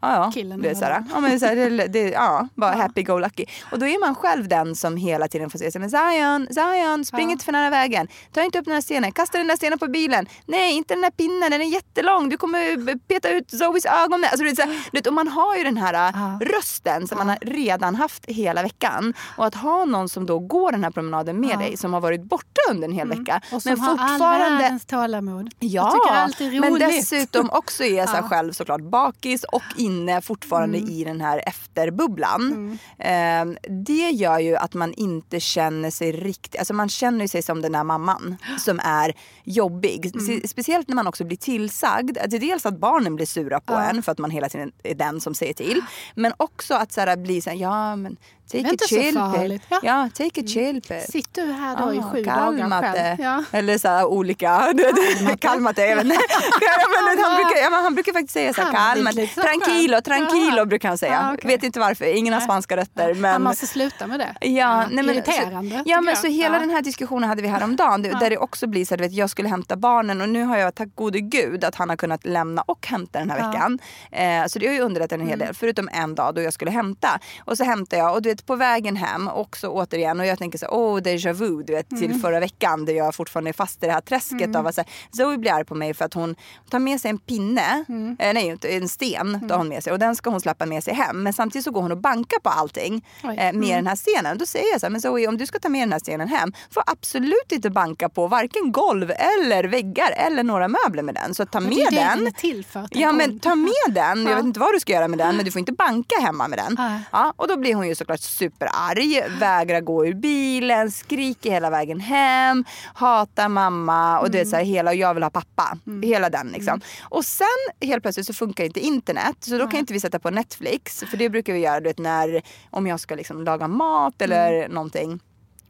Ja, 0.05 0.15
ja. 0.15 0.33
Det 0.35 0.41
är 0.41 0.45
eller 0.71 0.75
såhär, 0.75 1.05
ja, 1.15 1.21
men 1.21 1.41
såhär, 1.41 1.57
det, 1.57 1.87
det, 1.89 2.11
ja, 2.11 2.49
bara 2.55 2.73
happy 2.75 3.03
go 3.03 3.19
lucky. 3.19 3.45
Och 3.73 3.79
då 3.79 3.87
är 3.87 4.01
man 4.01 4.15
själv 4.15 4.49
den 4.49 4.77
som 4.77 4.97
hela 4.97 5.29
tiden 5.29 5.51
får 5.51 5.59
säga 5.59 5.71
så 5.71 5.79
här, 5.79 5.89
men 5.89 5.91
Zion, 5.91 6.55
Zion, 6.55 7.05
spring 7.05 7.27
Ja. 7.29 7.33
inte 7.33 7.45
för 7.45 7.53
nära 7.53 7.71
vägen. 7.71 8.09
Ta 8.33 8.43
inte 8.43 8.59
upp 8.59 8.65
den 8.65 8.75
här 8.75 8.81
stenen, 8.81 9.13
kasta 9.13 9.39
den 9.39 9.47
där 9.47 9.57
stenen 9.57 9.79
på 9.79 9.87
bilen. 9.87 10.27
Nej, 10.47 10.73
inte 10.73 10.95
den 10.95 11.03
där 11.03 11.11
pinnen, 11.11 11.51
den 11.51 11.61
är 11.61 11.65
jättelång. 11.73 12.29
Du 12.29 12.37
kommer 12.37 12.99
peta 12.99 13.29
ut 13.31 13.51
Zoes 13.51 13.87
ögon. 13.87 14.21
med." 14.21 14.31
Alltså, 14.31 14.45
det 14.45 14.57
så 14.57 14.63
här, 14.63 14.71
du 14.93 14.99
vet, 14.99 15.07
och 15.07 15.13
man 15.13 15.29
har 15.29 15.57
ju 15.57 15.65
den 15.65 15.77
här 15.77 15.95
Ja. 15.95 16.39
rösten 16.59 17.09
som 17.09 17.19
man 17.19 17.29
har 17.29 17.39
redan 17.41 17.95
haft 17.95 18.27
hela 18.27 18.63
veckan. 18.63 19.15
Och 19.37 19.47
att 19.47 19.55
ha 19.55 19.85
någon 19.85 20.09
som 20.09 20.27
då 20.27 20.39
går 20.39 20.73
den 20.73 20.85
här 20.85 20.91
promenaden 20.91 21.41
med 21.41 21.51
Ja. 21.51 21.57
dig 21.59 21.77
som 21.77 21.93
har 21.93 22.01
varit 22.01 22.23
borta 22.23 22.61
under 22.71 22.89
en 22.89 22.95
hel 22.95 23.09
vecka. 23.09 23.41
Och 23.53 23.63
som 23.63 23.71
men 23.73 23.81
har 23.81 23.97
all 23.99 24.21
världens 24.59 24.87
tålamod. 24.87 25.51
Ja, 25.59 26.01
allt 26.11 26.41
är 26.41 26.45
roligt. 26.47 26.61
men 26.61 26.75
dessutom 26.75 27.51
också 27.51 27.85
är 27.85 28.07
sig 28.07 28.17
Ja. 28.23 28.29
själv 28.29 28.53
såklart 28.53 28.81
bakis 28.81 29.45
och 29.45 29.63
inne 29.95 30.21
fortfarande 30.21 30.79
i 30.79 31.05
den 31.05 31.21
här 31.21 31.43
efterbubblan. 31.47 32.79
Eh, 32.99 33.45
det 33.85 34.11
gör 34.11 34.39
ju 34.39 34.57
att 34.57 34.75
man 34.75 34.93
inte 34.93 35.41
känner 35.41 35.91
sig 35.91 36.13
riktigt, 36.13 36.59
alltså 36.59 36.75
man 36.75 36.89
känner 36.89 37.27
sig 37.27 37.43
som 37.43 37.63
den 37.63 37.73
där 37.73 37.85
mamman 37.85 38.37
som 38.59 38.81
är 38.85 39.15
jobbig. 39.45 40.13
Spe- 40.15 40.47
Speciellt 40.47 40.89
när 40.89 40.95
man 40.95 41.07
också 41.07 41.25
blir 41.25 41.37
tillsagd. 41.37 42.17
Är 42.21 42.29
dels 42.29 42.67
att 42.67 42.79
barnen 42.79 43.17
blir 43.17 43.27
sura 43.27 43.61
på 43.61 43.75
en 43.75 44.03
för 44.03 44.13
att 44.13 44.19
man 44.19 44.31
hela 44.31 44.49
tiden 44.49 44.73
är 44.83 44.95
den 44.95 45.21
som 45.21 45.35
säger 45.35 45.55
till. 45.55 45.81
Men 46.15 46.33
också 46.37 46.75
att 46.75 46.93
så 46.93 47.01
här, 47.01 47.17
bli 47.17 47.41
så 47.41 47.51
här, 47.51 47.57
ja 47.57 47.97
men 47.97 48.17
take 48.53 48.69
a 48.75 48.77
chill 48.89 49.21
pill. 49.35 49.61
Ja. 49.69 49.79
Ja, 49.83 50.09
take 50.15 50.41
a 50.41 50.45
chill 50.47 50.81
pill. 50.89 51.01
Sitt 51.09 51.35
du 51.35 51.53
här 51.53 51.77
då 51.77 51.95
i 51.95 51.99
Ah, 51.99 52.11
sju 52.13 52.23
dagar 52.23 52.83
själv. 52.83 53.21
Ja. 53.21 53.45
Eller 53.53 53.79
så 53.79 53.89
här 53.89 54.05
olika... 54.05 54.49
Kalmate, 55.41 55.83
inte. 55.87 56.05
ja, 56.61 56.73
men 57.07 57.25
han, 57.25 57.37
brukar, 57.37 57.63
ja, 57.63 57.71
men 57.71 57.83
han 57.83 57.95
brukar 57.95 58.13
faktiskt 58.13 58.33
säga 58.33 58.55
så 58.55 58.61
här, 58.63 58.73
Kalmate. 58.95 59.27
så 59.27 59.41
Tranquilo, 59.41 60.01
tranquilo 60.01 60.57
Jaha. 60.57 60.67
brukar 60.67 60.89
han 60.89 60.99
säga. 60.99 61.21
Ah, 61.21 61.35
okej. 61.35 61.49
Vet 61.49 61.63
inte 61.63 61.81
varför, 61.81 62.05
ingen 62.17 62.35
har 62.35 62.41
spanska 62.41 62.77
rötter. 62.77 63.15
Men... 63.15 63.33
Han 63.33 63.43
måste 63.43 63.67
sluta 63.67 64.07
med 64.07 64.21
det. 64.21 64.47
Ja, 64.49 64.87
nej, 64.91 65.05
men, 65.05 65.15
Irriterande. 65.15 65.77
Så, 65.77 65.83
ja, 65.87 66.01
men 66.01 66.17
så 66.17 66.27
hela 66.27 66.55
Ja. 66.55 66.61
den 66.61 66.71
här 66.71 66.83
diskussionen 66.83 67.29
hade 67.29 67.43
vi 67.43 67.49
häromdagen. 67.49 68.05
Ja. 68.05 68.19
Där 68.19 68.31
det 68.31 68.39
också 68.39 68.67
blir 68.67 68.85
så 68.85 68.95
att 68.95 69.13
jag 69.13 69.31
skulle 69.31 69.49
hämta 69.49 69.77
barnen 69.77 70.21
och 70.21 70.29
nu 70.29 70.43
har 70.45 70.57
jag 70.57 70.75
tack 70.75 70.89
gode 70.95 71.21
gud 71.21 71.65
att 71.65 71.75
han 71.75 71.89
har 71.89 71.97
kunnat 71.97 72.25
lämna 72.27 72.63
och 72.63 72.87
hämta 72.87 73.19
den 73.19 73.31
här 73.31 73.39
Ja. 73.39 73.49
veckan. 73.51 73.79
Eh, 74.13 74.47
så 74.47 74.59
det 74.59 74.67
har 74.67 74.75
ju 74.75 74.81
underlättat 74.81 75.21
en 75.21 75.27
hel 75.29 75.39
del. 75.39 75.55
Förutom 75.55 75.89
en 75.93 76.15
dag 76.15 76.35
då 76.35 76.43
jag 76.43 76.53
skulle 76.53 76.71
hämta. 76.71 77.19
Och 77.45 77.57
så 77.59 77.65
hämtar 77.65 77.97
jag 77.97 78.15
och 78.15 78.23
du 78.23 78.34
vet, 78.35 78.47
på 78.47 78.57
vägen 78.57 78.97
hem 78.97 79.29
också 79.29 79.69
återigen 79.69 80.21
och 80.21 80.27
jag 80.27 80.39
tänker 80.39 80.59
så 80.59 80.67
åh 80.71 80.99
déjà 81.01 81.33
vu 81.33 81.63
du 81.63 81.73
vet 81.73 81.89
till 81.89 82.21
förra 82.21 82.41
veckan 82.41 82.85
där 82.85 82.93
jag 82.93 83.15
fortfarande 83.15 83.51
är 83.51 83.53
fast 83.53 83.83
i 83.83 83.87
det 83.87 83.93
här 83.93 84.01
träsket 84.01 84.57
av 84.57 84.67
att 84.67 84.75
så 84.75 84.81
här, 84.81 84.91
Zoe 85.11 85.39
blir 85.39 85.53
arg 85.53 85.65
på 85.65 85.75
mig 85.75 85.95
för 85.95 86.05
att 86.05 86.15
hon 86.15 86.35
tar 86.71 86.79
med 86.79 87.01
sig 87.01 87.11
en 87.11 87.19
pinne, 87.19 87.85
eh, 88.19 88.33
nej 88.35 88.57
en 88.63 88.89
sten 88.89 89.49
tar 89.49 89.57
hon 89.59 89.69
med 89.69 89.85
sig 89.85 89.93
och 89.93 89.99
den 89.99 90.17
ska 90.17 90.31
hon 90.31 90.41
släppa 90.41 90.67
med 90.67 90.85
sig 90.85 90.95
hem 90.95 91.23
men 91.23 91.33
samtidigt 91.33 91.65
så 91.65 91.71
går 91.71 91.83
hon 91.83 91.93
och 91.93 91.99
bankar 91.99 92.39
på 92.41 92.49
allting 92.51 93.07
eh, 93.23 93.53
med 93.53 93.79
den 93.79 93.87
här 93.87 93.97
stenen. 93.97 94.39
Då 94.39 94.47
säger 94.47 94.73
jag 94.73 94.81
så 94.81 94.87
här, 94.87 94.91
men 94.91 95.01
Zoe 95.01 95.27
om 95.29 95.37
du 95.39 95.47
ska 95.47 95.59
ta 95.59 95.69
med 95.69 95.83
den 95.83 95.93
här 95.93 95.99
stenen 95.99 96.29
hem 96.29 96.53
får 96.71 96.83
absolut 96.87 97.53
inte 97.53 97.71
banka 97.71 98.09
på 98.09 98.27
varken 98.27 98.73
golv 98.73 99.11
eller 99.11 99.65
väggar 99.65 100.11
eller 100.17 100.43
några 100.43 100.69
möbler 100.69 101.03
med 101.03 101.15
den. 101.15 101.35
Så 101.35 101.47
ta 101.47 101.61
med 101.61 101.71
det 101.71 101.83
är 101.83 101.91
den. 102.17 102.25
den 102.25 102.33
till 102.35 102.65
för. 102.65 102.89
Ja 102.91 103.13
men 103.13 103.39
ta 103.39 103.55
med 103.55 103.71
den. 103.91 104.23
Jag 104.23 104.31
Ja. 104.33 104.37
vet 104.37 104.45
inte 104.45 104.61
vad 104.61 104.75
du 104.75 104.81
ska 104.81 104.93
göra 104.93 105.09
med 105.09 105.19
den 105.19 105.37
men 105.37 105.45
du 105.45 105.51
får 105.51 105.59
inte 105.59 105.73
banka 105.73 106.21
hemma 106.21 106.49
med 106.49 106.59
den. 106.59 106.77
Ja, 107.13 107.33
och 107.37 107.49
då 107.49 107.57
blir 107.57 107.75
hon 107.75 107.89
ju 107.89 107.95
såklart 107.95 108.21
superarg, 108.25 109.39
vägrar 109.41 109.81
gå 109.81 110.07
ur 110.07 110.15
bilen, 110.15 110.91
skriker 110.91 111.51
hela 111.51 111.71
vägen 111.71 112.01
hem, 112.01 112.65
hatar 112.95 113.49
mamma 113.49 114.21
och 114.21 114.31
du 114.31 114.39
vet 114.39 114.49
så 114.49 114.57
här, 114.57 114.65
hela 114.65 114.95
jag 114.95 115.15
vill 115.15 115.23
ha 115.23 115.31
pappa. 115.31 115.79
Hela 116.03 116.31
den 116.31 116.49
liksom. 116.49 116.81
Och 117.03 117.25
sen 117.25 117.47
helt 117.81 118.03
plötsligt 118.03 118.27
så 118.27 118.35
funkar 118.35 118.65
inte 118.65 118.81
internet 118.81 119.37
så 119.41 119.59
då 119.59 119.67
kan 119.67 119.81
inte 119.81 119.93
vi 119.93 120.01
sätta 120.01 120.19
på 120.19 120.31
Netflix 120.31 121.05
för 121.11 121.17
det 121.17 121.29
brukar 121.29 121.53
vi 121.53 121.59
göra 121.59 121.81
du 121.81 121.89
vet, 121.89 121.99
när 121.99 122.43
om 122.71 122.87
jag 122.87 123.01
ska 123.01 123.15
liksom 123.15 123.45
laga 123.45 123.69
mat 123.69 124.23
eller 124.23 124.69
någonting. 124.69 125.21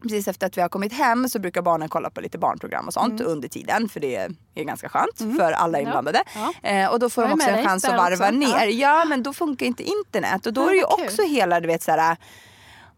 Precis 0.09 0.29
efter 0.29 0.47
att 0.47 0.57
vi 0.57 0.62
har 0.62 0.69
kommit 0.69 0.93
hem 0.93 1.29
så 1.29 1.38
brukar 1.38 1.62
barnen 1.62 1.88
kolla 1.88 2.11
på 2.11 2.21
lite 2.21 2.38
barnprogram 2.38 2.87
och 2.87 2.93
sånt 2.93 3.21
under 3.21 3.49
tiden 3.49 3.88
för 3.88 4.01
det 4.01 4.17
är 4.55 4.64
ganska 4.64 4.88
skönt 4.88 5.38
för 5.38 5.53
alla 5.53 5.81
inblandade. 5.81 6.23
Ja. 6.35 6.71
Eh, 6.71 6.88
och 6.88 6.99
då 6.99 7.11
får 7.11 7.23
de 7.23 7.33
också 7.33 7.51
en 7.51 7.64
chans 7.64 7.85
att 7.85 7.97
varva 7.97 8.27
också. 8.27 8.38
ner. 8.38 8.67
Ja. 8.67 9.05
Men 9.05 9.23
då 9.23 9.33
funkar 9.33 9.67
inte 9.67 9.83
internet 9.83 10.47
och 10.47 10.53
då 10.53 10.67
är 10.67 10.71
det 10.71 10.77
ju 10.77 10.85
också 10.85 11.23
hela 11.23 11.61
du 11.61 11.67
vet 11.67 11.83
såhär 11.83 12.17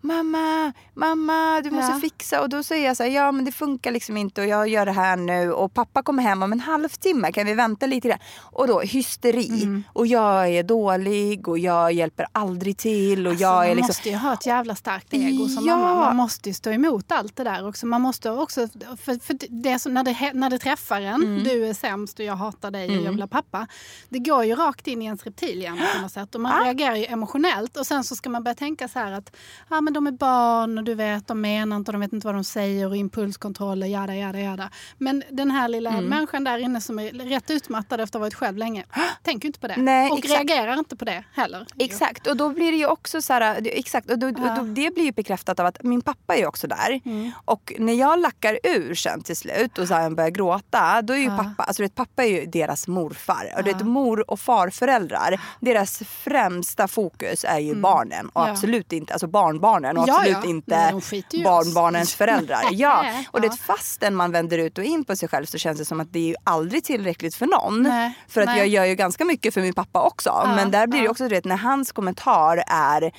Mamma, 0.06 0.72
mamma 0.94 1.60
du 1.64 1.70
måste 1.70 1.92
Ja. 1.92 2.00
fixa 2.00 2.40
och 2.42 2.48
då 2.48 2.62
säger 2.62 2.86
jag 2.86 2.96
så 2.96 3.02
här, 3.02 3.10
ja 3.10 3.32
men 3.32 3.44
det 3.44 3.52
funkar 3.52 3.90
liksom 3.90 4.16
inte 4.16 4.40
och 4.40 4.46
jag 4.46 4.68
gör 4.68 4.86
det 4.86 4.92
här 4.92 5.16
nu 5.16 5.52
och 5.52 5.74
pappa 5.74 6.02
kommer 6.02 6.22
hem 6.22 6.42
om 6.42 6.52
en 6.52 6.60
halvtimme, 6.60 7.32
kan 7.32 7.46
vi 7.46 7.54
vänta 7.54 7.86
lite 7.86 8.08
grann? 8.08 8.18
Och 8.40 8.66
då 8.66 8.80
hysteri 8.80 9.62
Mm. 9.62 9.84
och 9.92 10.06
jag 10.06 10.48
är 10.48 10.62
dålig 10.62 11.48
och 11.48 11.58
jag 11.58 11.92
hjälper 11.92 12.26
aldrig 12.32 12.76
till 12.78 13.26
och 13.26 13.30
Alltså, 13.30 13.42
jag 13.44 13.54
man 13.54 13.64
är 13.64 13.68
liksom 13.74 13.86
måste 13.88 14.08
ju 14.10 14.16
ha 14.16 14.32
ett 14.32 14.46
jävla 14.46 14.74
starkt 14.74 15.14
ego 15.14 15.48
som 15.48 15.66
Ja. 15.66 15.76
mamma. 15.76 16.00
Man 16.00 16.16
måste 16.16 16.48
ju 16.48 16.54
stå 16.54 16.70
emot 16.70 17.12
allt 17.12 17.36
det 17.36 17.44
där 17.44 17.68
också. 17.68 17.86
Man 17.86 18.00
måste 18.00 18.30
också, 18.30 18.68
för, 19.02 19.24
för 19.26 19.36
det 19.48 19.78
som 19.78 19.94
när 19.94 20.02
det, 20.04 20.32
när 20.34 20.50
det 20.50 20.58
träffar 20.58 21.00
en, 21.00 21.14
Mm. 21.22 21.44
du 21.44 21.66
är 21.66 21.74
sämst 21.74 22.18
och 22.18 22.24
jag 22.24 22.36
hatar 22.36 22.70
dig 22.70 22.98
och 22.98 23.04
jag 23.04 23.10
vill 23.10 23.22
ha 23.22 23.28
pappa. 23.28 23.66
Det 24.08 24.18
går 24.18 24.44
ju 24.44 24.54
rakt 24.54 24.86
in 24.86 25.02
i 25.02 25.04
ens 25.04 25.24
reptilhjärna 25.24 25.82
på 25.96 26.02
något 26.02 26.12
sätt 26.12 26.34
och 26.34 26.40
man 26.40 26.64
reagerar 26.64 26.96
ju 26.96 27.04
emotionellt 27.06 27.76
och 27.76 27.86
sen 27.86 28.04
så 28.04 28.16
ska 28.16 28.30
man 28.30 28.44
börja 28.44 28.54
tänka 28.54 28.88
så 28.88 28.98
här 28.98 29.12
att 29.12 29.36
ja, 29.68 29.80
men 29.80 29.95
de 29.96 30.06
är 30.06 30.10
barn 30.12 30.78
och 30.78 30.84
du 30.84 30.94
vet, 30.94 31.26
de 31.28 31.40
menar 31.40 31.76
inte 31.76 31.92
de 31.92 32.00
vet 32.00 32.12
inte 32.12 32.26
vad 32.26 32.34
de 32.34 32.44
säger 32.44 32.86
och 32.88 32.96
impulskontroller, 32.96 33.86
jada, 33.86 34.14
jada, 34.16 34.38
jada. 34.40 34.70
Men 34.98 35.22
den 35.30 35.50
här 35.50 35.68
lilla 35.68 35.90
Mm. 35.90 36.04
människan 36.04 36.44
där 36.44 36.58
inne 36.58 36.80
som 36.80 36.98
är 36.98 37.10
rätt 37.10 37.50
utmattad 37.50 38.00
efter 38.00 38.02
att 38.02 38.14
ha 38.14 38.20
varit 38.20 38.34
själv 38.34 38.56
länge, 38.56 38.84
tänker 39.22 39.46
inte 39.46 39.60
på 39.60 39.66
det. 39.68 39.76
Nej, 39.76 40.10
och 40.10 40.18
exakt. 40.18 40.34
reagerar 40.50 40.78
inte 40.78 40.96
på 40.96 41.04
det 41.04 41.24
heller. 41.34 41.66
Exakt, 41.78 42.26
och 42.26 42.36
då 42.36 42.48
blir 42.50 42.72
det 42.72 42.78
ju 42.78 42.86
också 42.86 43.22
så 43.22 43.32
här, 43.32 43.60
exakt, 43.72 44.10
och 44.10 44.18
då, 44.18 44.26
och 44.26 44.32
då, 44.32 44.62
det 44.62 44.94
blir 44.94 45.04
ju 45.04 45.12
bekräftat 45.12 45.60
av 45.60 45.66
att 45.66 45.82
min 45.82 46.02
pappa 46.02 46.34
är 46.34 46.38
ju 46.38 46.46
också 46.46 46.66
där. 46.66 47.00
Mm. 47.04 47.30
Och 47.44 47.72
när 47.78 47.92
jag 47.94 48.20
lackar 48.20 48.58
ur 48.62 48.94
sen 48.94 49.22
till 49.22 49.36
slut 49.36 49.78
och 49.78 49.88
Zion 49.88 50.14
börjar 50.14 50.30
gråta, 50.30 51.02
då 51.02 51.12
är 51.14 51.18
ju 51.18 51.28
pappa, 51.30 51.62
alltså 51.62 51.82
vet, 51.82 51.94
pappa 51.94 52.24
är 52.24 52.28
ju 52.40 52.46
deras 52.46 52.88
morfar. 52.88 53.52
Och 53.56 53.64
du 53.64 53.72
vet, 53.72 53.82
mor 53.86 54.30
och 54.30 54.40
farföräldrar, 54.40 55.40
deras 55.60 55.98
främsta 55.98 56.88
fokus 56.88 57.44
är 57.48 57.58
ju 57.58 57.74
barnen 57.74 58.28
och 58.28 58.36
Mm. 58.42 58.48
Ja. 58.48 58.52
absolut 58.52 58.92
inte, 58.92 59.12
alltså 59.12 59.26
barnbarnen 59.26 59.85
och 59.90 60.08
Ja, 60.08 60.18
absolut 60.18 60.38
ja. 60.42 60.50
inte 60.50 61.42
barnbarnens 61.44 62.14
föräldrar. 62.20 62.62
Ja, 62.70 63.04
och 63.30 63.40
det 63.40 63.46
ja. 63.46 63.52
fastän 63.66 64.14
man 64.14 64.32
vänder 64.32 64.58
ut 64.58 64.78
och 64.78 64.84
in 64.84 65.04
på 65.04 65.16
sig 65.16 65.28
själv 65.28 65.46
så 65.46 65.58
känns 65.58 65.78
det 65.78 65.84
som 65.84 66.00
att 66.00 66.12
det 66.12 66.18
är 66.18 66.26
ju 66.26 66.34
aldrig 66.44 66.84
tillräckligt 66.84 67.34
för 67.34 67.46
någon. 67.46 67.82
Nej, 67.82 68.18
För 68.28 68.40
att 68.40 68.46
nej. 68.46 68.58
jag 68.58 68.68
gör 68.68 68.84
ju 68.84 68.94
ganska 68.94 69.24
mycket 69.24 69.54
för 69.54 69.60
min 69.60 69.74
pappa 69.74 70.02
också. 70.02 70.42
men 70.56 70.70
där 70.70 70.86
blir 70.86 71.00
det 71.00 71.04
ja. 71.04 71.10
också, 71.10 71.24
du 71.24 71.34
vet, 71.34 71.44
när 71.44 71.56
hans 71.56 71.92
kommentar 71.92 72.62
är 72.66 73.12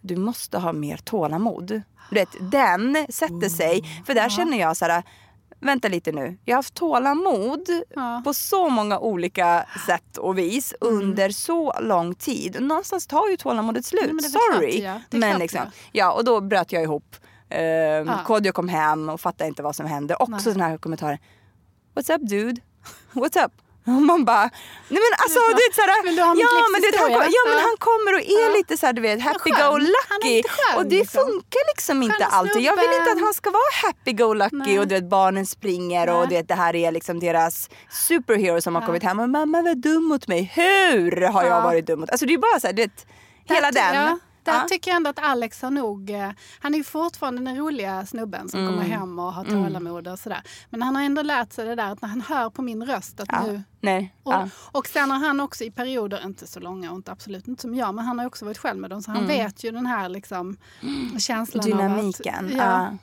du 0.00 0.16
måste 0.16 0.58
ha 0.58 0.72
mer 0.72 0.96
tålamod. 0.96 1.82
Du 2.10 2.14
vet, 2.14 2.28
den 2.40 3.06
sätter 3.08 3.48
sig. 3.48 4.02
För 4.06 4.14
där 4.14 4.28
känner 4.28 4.60
jag 4.60 4.76
så 4.76 4.84
här, 4.84 5.02
vänta 5.64 5.88
lite 5.88 6.12
nu. 6.12 6.38
Jag 6.44 6.54
har 6.54 6.58
haft 6.58 6.74
tålamod 6.74 7.68
Ja. 7.94 8.22
på 8.24 8.34
så 8.34 8.68
många 8.68 8.98
olika 8.98 9.66
sätt 9.86 10.16
och 10.16 10.38
vis 10.38 10.74
under 10.80 11.30
så 11.30 11.74
lång 11.80 12.14
tid. 12.14 12.56
Någonstans 12.60 13.06
tar 13.06 13.28
ju 13.28 13.36
tålamodet 13.36 13.84
slut. 13.84 14.10
klart 14.10 14.22
Sorry. 14.54 14.80
Det 14.80 14.86
är 15.16 15.20
men 15.20 15.30
klart 15.30 15.40
liksom, 15.40 15.60
ja, 15.92 16.12
och 16.12 16.24
då 16.24 16.40
bröt 16.40 16.72
jag 16.72 16.82
ihop. 16.82 17.16
Uh, 18.04 18.24
Kodjo 18.24 18.52
kom 18.52 18.68
hem 18.68 19.08
och 19.08 19.20
fattade 19.20 19.48
inte 19.48 19.62
vad 19.62 19.76
som 19.76 19.86
hände. 19.86 20.14
Också 20.16 20.50
den 20.50 20.60
här 20.60 20.78
kommentaren. 20.78 21.18
What's 21.94 22.14
up 22.16 22.28
dude? 22.28 22.60
What's 23.12 23.44
up? 23.46 23.52
Och 23.86 23.92
man 23.92 24.24
bara, 24.24 24.42
nej 24.88 25.00
men 25.04 25.12
alltså 25.22 25.38
du 25.48 25.54
vet 25.54 25.74
såhär, 25.74 25.88
ja, 25.88 25.94
men, 26.04 26.12
du 26.14 26.16
vet, 26.20 26.26
han, 26.26 26.38
ja 26.38 27.42
men 27.46 27.58
Ja. 27.58 27.60
han 27.68 27.76
kommer 27.78 28.14
och 28.14 28.20
är 28.20 28.48
Ja. 28.48 28.56
lite 28.56 28.76
såhär 28.76 28.92
du 28.92 29.02
vet 29.02 29.22
happy 29.22 29.50
skön. 29.50 29.52
go 29.52 29.62
Han 29.62 29.80
är 29.82 29.86
lucky. 30.24 30.36
lite 30.36 30.48
skön, 30.48 30.76
och 30.78 30.86
det 30.86 30.96
liksom. 30.98 31.26
funkar 31.26 31.60
liksom 31.76 32.02
inte 32.02 32.24
alltid. 32.26 32.62
Jag 32.62 32.76
vill 32.76 32.92
inte 33.00 33.10
att 33.12 33.20
han 33.20 33.34
ska 33.34 33.50
vara 33.50 33.70
happy 33.86 34.12
go 34.12 34.34
lucky 34.34 34.56
Nej. 34.56 34.78
och 34.78 34.88
du 34.88 34.94
vet 34.94 35.08
barnen 35.08 35.46
springer 35.46 36.08
och 36.08 36.18
Nej. 36.18 36.26
du 36.28 36.34
vet 36.34 36.48
det 36.48 36.54
här 36.54 36.76
är 36.76 36.92
liksom 36.92 37.20
deras 37.20 37.70
superhero 38.08 38.60
som 38.60 38.74
har 38.74 38.82
kommit 38.86 39.02
hem 39.02 39.20
och 39.20 39.28
mamma 39.28 39.62
var 39.62 39.74
dum 39.74 40.04
mot 40.04 40.28
mig. 40.28 40.52
Hur 40.54 41.20
har 41.20 41.42
jag 41.44 41.52
Ja. 41.58 41.60
varit 41.60 41.86
dum 41.86 42.00
mot 42.00 42.10
Alltså 42.10 42.26
det 42.26 42.34
är 42.34 42.38
bara 42.38 42.60
såhär, 42.60 42.74
du 42.74 42.82
vet, 42.82 43.06
hela 43.44 43.70
den. 43.70 44.20
Där 44.44 44.52
Ja. 44.54 44.66
tycker 44.68 44.90
jag 44.90 44.96
ändå 44.96 45.10
att 45.10 45.18
Alex 45.18 45.62
har 45.62 45.70
nog... 45.70 46.10
eh, 46.10 46.30
Han 46.60 46.74
är 46.74 46.78
ju 46.78 46.84
fortfarande 46.84 47.42
den 47.44 47.56
roliga 47.56 48.06
snubben 48.06 48.48
som 48.48 48.60
Mm. 48.60 48.72
kommer 48.72 48.84
hem 48.88 49.18
och 49.18 49.32
har 49.32 49.44
tålamod 49.44 50.08
och 50.08 50.18
sådär. 50.18 50.42
Men 50.70 50.82
han 50.82 50.96
har 50.96 51.02
ändå 51.02 51.22
lärt 51.22 51.52
sig 51.52 51.66
det 51.66 51.74
där 51.74 51.90
att 51.92 52.02
när 52.02 52.08
han 52.08 52.20
hör 52.20 52.50
på 52.50 52.62
min 52.62 52.86
röst 52.86 53.20
att 53.20 53.28
Ja. 53.32 53.42
nu... 53.46 53.62
Nej. 53.80 54.14
Och, 54.22 54.32
Ja. 54.32 54.48
och 54.72 54.86
sen 54.86 55.10
har 55.10 55.18
han 55.18 55.40
också 55.40 55.64
i 55.64 55.70
perioder, 55.70 56.24
inte 56.24 56.46
så 56.46 56.60
långa 56.60 56.90
och 56.90 56.96
inte 56.96 57.12
absolut 57.12 57.48
inte 57.48 57.62
som 57.62 57.74
jag, 57.74 57.94
men 57.94 58.04
han 58.04 58.18
har 58.18 58.26
också 58.26 58.44
varit 58.44 58.58
själv 58.58 58.80
med 58.80 58.90
dem. 58.90 59.02
Så 59.02 59.10
han 59.10 59.26
vet 59.26 59.64
ju 59.64 59.70
den 59.70 59.86
här 59.86 60.08
liksom, 60.08 60.56
känslan 61.18 61.64
Mm. 61.64 61.78
Dynamiken. 61.78 62.44
av 62.44 62.50
att... 62.50 62.56
Ja. 62.92 62.96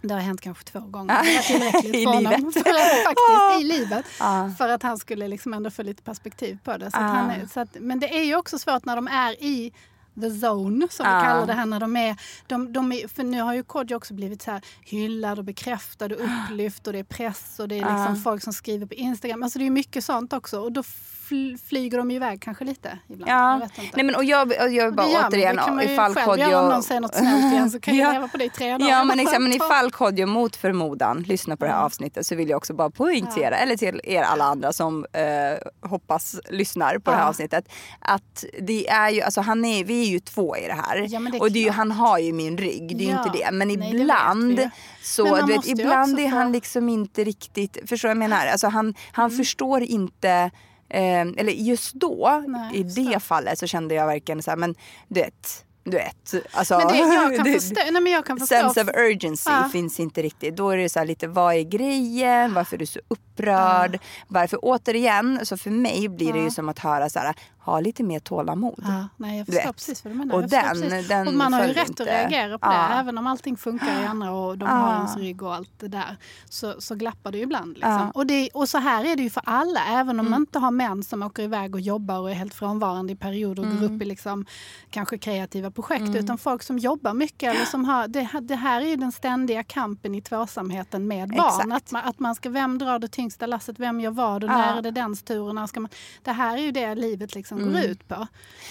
Det 0.00 0.14
har 0.14 0.20
hänt 0.20 0.40
kanske 0.40 0.64
två 0.64 0.80
gånger. 0.80 1.14
Det 1.24 1.34
var 1.34 1.42
tillräckligt 1.42 1.94
I 1.96 2.04
för 2.04 2.12
honom. 2.14 2.32
livet. 2.32 2.54
För 2.54 2.70
att, 2.70 3.04
faktiskt, 3.04 3.60
i 3.60 3.64
livet. 3.78 4.04
Ja. 4.20 4.50
För 4.58 4.68
att 4.68 4.82
han 4.82 4.98
skulle 4.98 5.28
liksom 5.28 5.54
ändå 5.54 5.70
få 5.70 5.82
lite 5.82 6.02
perspektiv 6.02 6.58
på 6.64 6.76
det. 6.76 6.90
Så 6.90 6.96
Ah. 6.96 7.30
är, 7.30 7.46
så 7.52 7.60
att, 7.60 7.68
men 7.80 8.00
det 8.00 8.18
är 8.18 8.24
ju 8.24 8.36
också 8.36 8.58
svårt 8.58 8.84
när 8.84 8.96
de 8.96 9.08
är 9.08 9.42
i 9.42 9.72
the 10.20 10.46
zone, 10.46 10.86
som 10.90 11.06
Ah. 11.06 11.18
vi 11.20 11.26
kallar 11.26 11.46
det 11.46 11.52
här. 11.52 11.66
När 11.66 11.80
de 11.80 11.96
är, 11.96 12.16
de, 12.46 12.72
de 12.72 12.92
är, 12.92 13.08
för 13.08 13.22
nu 13.24 13.40
har 13.40 13.54
ju 13.54 13.62
Kodjo 13.62 13.96
också 13.96 14.14
blivit 14.14 14.42
så 14.42 14.50
här 14.50 14.60
hyllad 14.82 15.38
och 15.38 15.44
bekräftad 15.44 16.04
och 16.06 16.12
upplyft 16.24 16.86
och 16.86 16.92
det 16.92 16.98
är 16.98 17.04
press 17.04 17.58
och 17.58 17.68
det 17.68 17.74
är 17.74 17.78
liksom 17.80 18.12
Ah. 18.12 18.16
folk 18.24 18.42
som 18.42 18.52
skriver 18.52 18.86
på 18.86 18.94
Instagram. 18.94 19.42
Alltså 19.42 19.58
det 19.58 19.66
är 19.66 19.70
mycket 19.70 20.04
sånt 20.04 20.32
också. 20.32 20.60
Och 20.60 20.72
då 20.72 20.82
fl- 21.28 21.58
flyger 21.68 21.98
de 21.98 22.10
iväg 22.10 22.40
kanske 22.42 22.64
lite 22.64 22.98
ibland. 23.08 23.30
Ja. 23.30 23.68
Nej, 23.94 24.04
men, 24.04 24.14
och 24.14 24.24
jag, 24.24 24.46
och 24.48 24.52
jag 24.72 24.86
Och 24.86 24.90
det 24.92 24.96
bara 24.96 25.06
återigen 25.28 25.56
det 25.56 25.62
kan 25.62 25.74
man 25.76 25.84
ju 25.86 25.92
ifall 25.92 26.12
göra 26.16 26.24
om 26.30 26.36
Kodjo... 26.36 26.48
någon 26.68 26.82
säger 26.82 27.00
något 27.00 27.14
snällt 27.14 27.52
igen 27.52 27.70
så 27.70 27.80
kan 27.80 27.96
jag 27.96 28.08
Ja. 28.08 28.12
leva 28.12 28.28
på 28.28 28.36
det 28.36 28.44
i 28.44 28.50
tre 28.50 28.72
dagar. 28.72 28.88
Ja 28.88 29.04
men, 29.04 29.20
exakt, 29.20 29.42
men 29.42 29.52
ifall 29.52 29.90
Kodjo 29.92 30.26
mot 30.26 30.56
förmodan 30.56 31.22
lyssnar 31.22 31.56
på 31.56 31.64
det 31.64 31.70
här 31.70 31.80
avsnittet 31.82 32.26
så 32.26 32.34
vill 32.34 32.48
jag 32.48 32.56
också 32.56 32.74
bara 32.74 32.90
poängtera, 32.90 33.56
eller 33.56 33.76
till 33.76 34.00
er 34.04 34.22
alla 34.22 34.44
andra 34.44 34.72
som 34.72 35.06
eh, 35.12 35.88
hoppas 35.88 36.36
lyssnar 36.50 36.98
på 36.98 37.10
det 37.10 37.16
här 37.16 37.22
Ja. 37.24 37.28
avsnittet. 37.28 37.68
Att 38.00 38.44
det 38.60 38.88
är 38.88 39.10
ju, 39.10 39.20
alltså 39.22 39.40
han 39.40 39.64
är, 39.64 39.84
vi 39.84 40.02
är 40.02 40.10
ju 40.10 40.20
två 40.20 40.56
i 40.56 40.66
det 40.66 40.72
här. 40.74 41.06
Ja, 41.08 41.20
det 41.32 41.38
och 41.40 41.52
det 41.52 41.58
är 41.58 41.62
ju, 41.64 41.70
han 41.70 41.92
har 41.92 42.18
ju 42.18 42.32
min 42.32 42.58
rygg, 42.58 42.96
det 42.98 43.04
är 43.04 43.06
ju 43.08 43.12
Ja. 43.12 43.24
inte 43.26 43.38
det. 43.38 43.50
Men 43.52 43.68
Nej, 43.68 43.76
det 43.76 43.86
ibland 43.98 44.58
ju. 44.58 44.70
så, 45.02 45.24
Men 45.36 45.46
du 45.46 45.52
vet, 45.52 45.66
ibland 45.66 46.18
är 46.20 46.28
han 46.28 46.52
liksom 46.52 46.88
inte 46.88 47.24
riktigt, 47.24 47.78
förstår 47.88 48.08
du 48.08 48.14
vad 48.14 48.22
jag 48.22 48.30
menar? 48.30 48.46
Alltså 48.46 48.68
han, 48.68 48.94
han 49.12 49.30
förstår 49.30 49.82
inte 49.82 50.50
Eh, 50.88 51.20
eller 51.20 51.52
just 51.52 51.94
då, 51.94 52.44
Nej, 52.46 52.76
i 52.76 52.82
det 52.82 53.20
fallet 53.22 53.58
så 53.58 53.66
kände 53.66 53.94
jag 53.94 54.06
verkligen 54.06 54.42
så 54.42 54.50
här, 54.50 54.56
men 54.58 54.74
du 55.08 55.20
vet, 55.20 55.64
du 55.84 55.90
vet. 55.96 56.34
Alltså, 56.52 56.78
Men 56.78 56.86
det, 56.88 56.96
jag, 56.98 57.36
kan 57.36 57.44
det- 57.44 57.52
förstå, 57.52 57.80
nej, 57.90 58.02
men 58.02 58.12
jag 58.12 58.26
kan 58.26 58.38
förstå. 58.38 58.54
sense 58.54 58.82
of 58.82 58.88
urgency 58.96 59.50
Ja. 59.50 59.68
finns 59.72 60.00
inte 60.00 60.22
riktigt. 60.22 60.56
Då 60.56 60.70
är 60.70 60.76
det 60.76 60.88
så 60.88 61.04
lite, 61.04 61.26
vad 61.28 61.54
är 61.54 61.62
grejen? 61.62 62.54
Varför 62.54 62.76
är 62.76 62.78
du 62.78 62.86
så 62.86 63.00
upprörd? 63.08 63.98
Varför? 64.28 64.58
Återigen, 64.62 65.40
så 65.46 65.56
för 65.56 65.70
mig 65.70 66.08
blir 66.08 66.32
det 66.32 66.38
ju 66.38 66.50
som 66.50 66.68
att 66.68 66.78
höra 66.78 67.10
så 67.10 67.18
här, 67.18 67.34
ha 67.66 67.80
lite 67.80 68.02
mer 68.02 68.20
tålamod. 68.20 68.84
Ja, 68.86 69.08
nej, 69.16 69.38
jag 69.38 69.46
förstår 69.46 69.72
precis 69.72 70.04
vad 70.04 70.12
du 70.12 70.18
menar. 70.18 70.34
Och 70.34 70.48
den- 70.48 70.64
precis. 70.82 71.08
den 71.08 71.28
och 71.28 71.34
man 71.34 71.52
har 71.52 71.64
ju 71.66 71.72
rätt 71.72 71.88
inte. 71.88 72.02
att 72.02 72.08
reagera 72.08 72.58
på 72.58 72.66
Ja. 72.66 72.88
det. 72.88 72.94
Även 72.94 73.18
om 73.18 73.26
allting 73.26 73.56
funkar 73.56 74.02
i 74.02 74.06
andra 74.06 74.30
och 74.32 74.58
de 74.58 74.68
har 74.68 74.94
ens 74.94 75.16
rygg 75.16 75.42
och 75.42 75.54
allt 75.54 75.70
det 75.78 75.88
där. 75.88 76.16
Så, 76.48 76.74
så 76.80 76.94
glappar 76.94 77.32
det 77.32 77.38
ju 77.38 77.44
ibland. 77.44 77.68
Liksom. 77.74 77.90
Ja. 77.92 77.98
Mm. 78.00 78.10
Och, 78.10 78.26
det, 78.26 78.48
och 78.54 78.68
så 78.68 78.78
här 78.78 79.04
är 79.04 79.16
det 79.16 79.22
ju 79.22 79.30
för 79.30 79.42
alla. 79.46 79.80
Även 79.88 80.20
om 80.20 80.30
man 80.30 80.40
inte 80.40 80.58
har 80.58 80.70
män 80.70 81.02
som 81.02 81.22
åker 81.22 81.42
iväg 81.42 81.74
och 81.74 81.80
jobbar 81.80 82.18
och 82.18 82.30
är 82.30 82.34
helt 82.34 82.54
frånvarande 82.54 83.12
i 83.12 83.16
perioder 83.16 83.62
och 83.62 83.66
Mm. 83.70 83.80
går 83.88 83.94
upp 83.96 84.02
i 84.02 84.04
liksom, 84.04 84.46
kanske 84.90 85.18
kreativa 85.18 85.70
projekt. 85.70 86.16
Utan 86.16 86.38
folk 86.38 86.62
som 86.62 86.78
jobbar 86.78 87.14
mycket. 87.14 87.54
Eller 87.54 87.64
som 87.64 87.84
har, 87.84 88.08
det, 88.08 88.28
det 88.42 88.54
här 88.56 88.80
är 88.80 88.86
ju 88.86 88.96
den 88.96 89.12
ständiga 89.12 89.62
kampen 89.62 90.14
i 90.14 90.20
tvåsamheten 90.22 91.06
med 91.08 91.28
barn. 91.28 91.46
Exakt. 91.72 91.72
Att 91.72 91.92
man, 91.92 92.02
att 92.04 92.18
man 92.18 92.34
ska, 92.34 92.48
vem 92.50 92.78
drar 92.78 92.98
det 92.98 93.08
tyngsta 93.08 93.46
lasset? 93.46 93.78
Vem 93.78 94.00
gör 94.00 94.10
vad? 94.10 94.44
Och 94.44 94.50
Ja. 94.50 94.56
när 94.56 94.76
är 94.76 94.82
det 94.82 94.90
dens 94.90 95.22
tur? 95.22 95.40
Och 95.42 95.54
När 95.54 95.66
ska 95.66 95.80
man, 95.80 95.90
det 96.22 96.32
här 96.32 96.56
är 96.58 96.62
ju 96.62 96.70
det 96.70 96.94
livet 96.94 97.34
liksom 97.34 97.55
liksom 97.56 97.72
går 97.72 97.82
ut 97.90 98.08
på. 98.08 98.26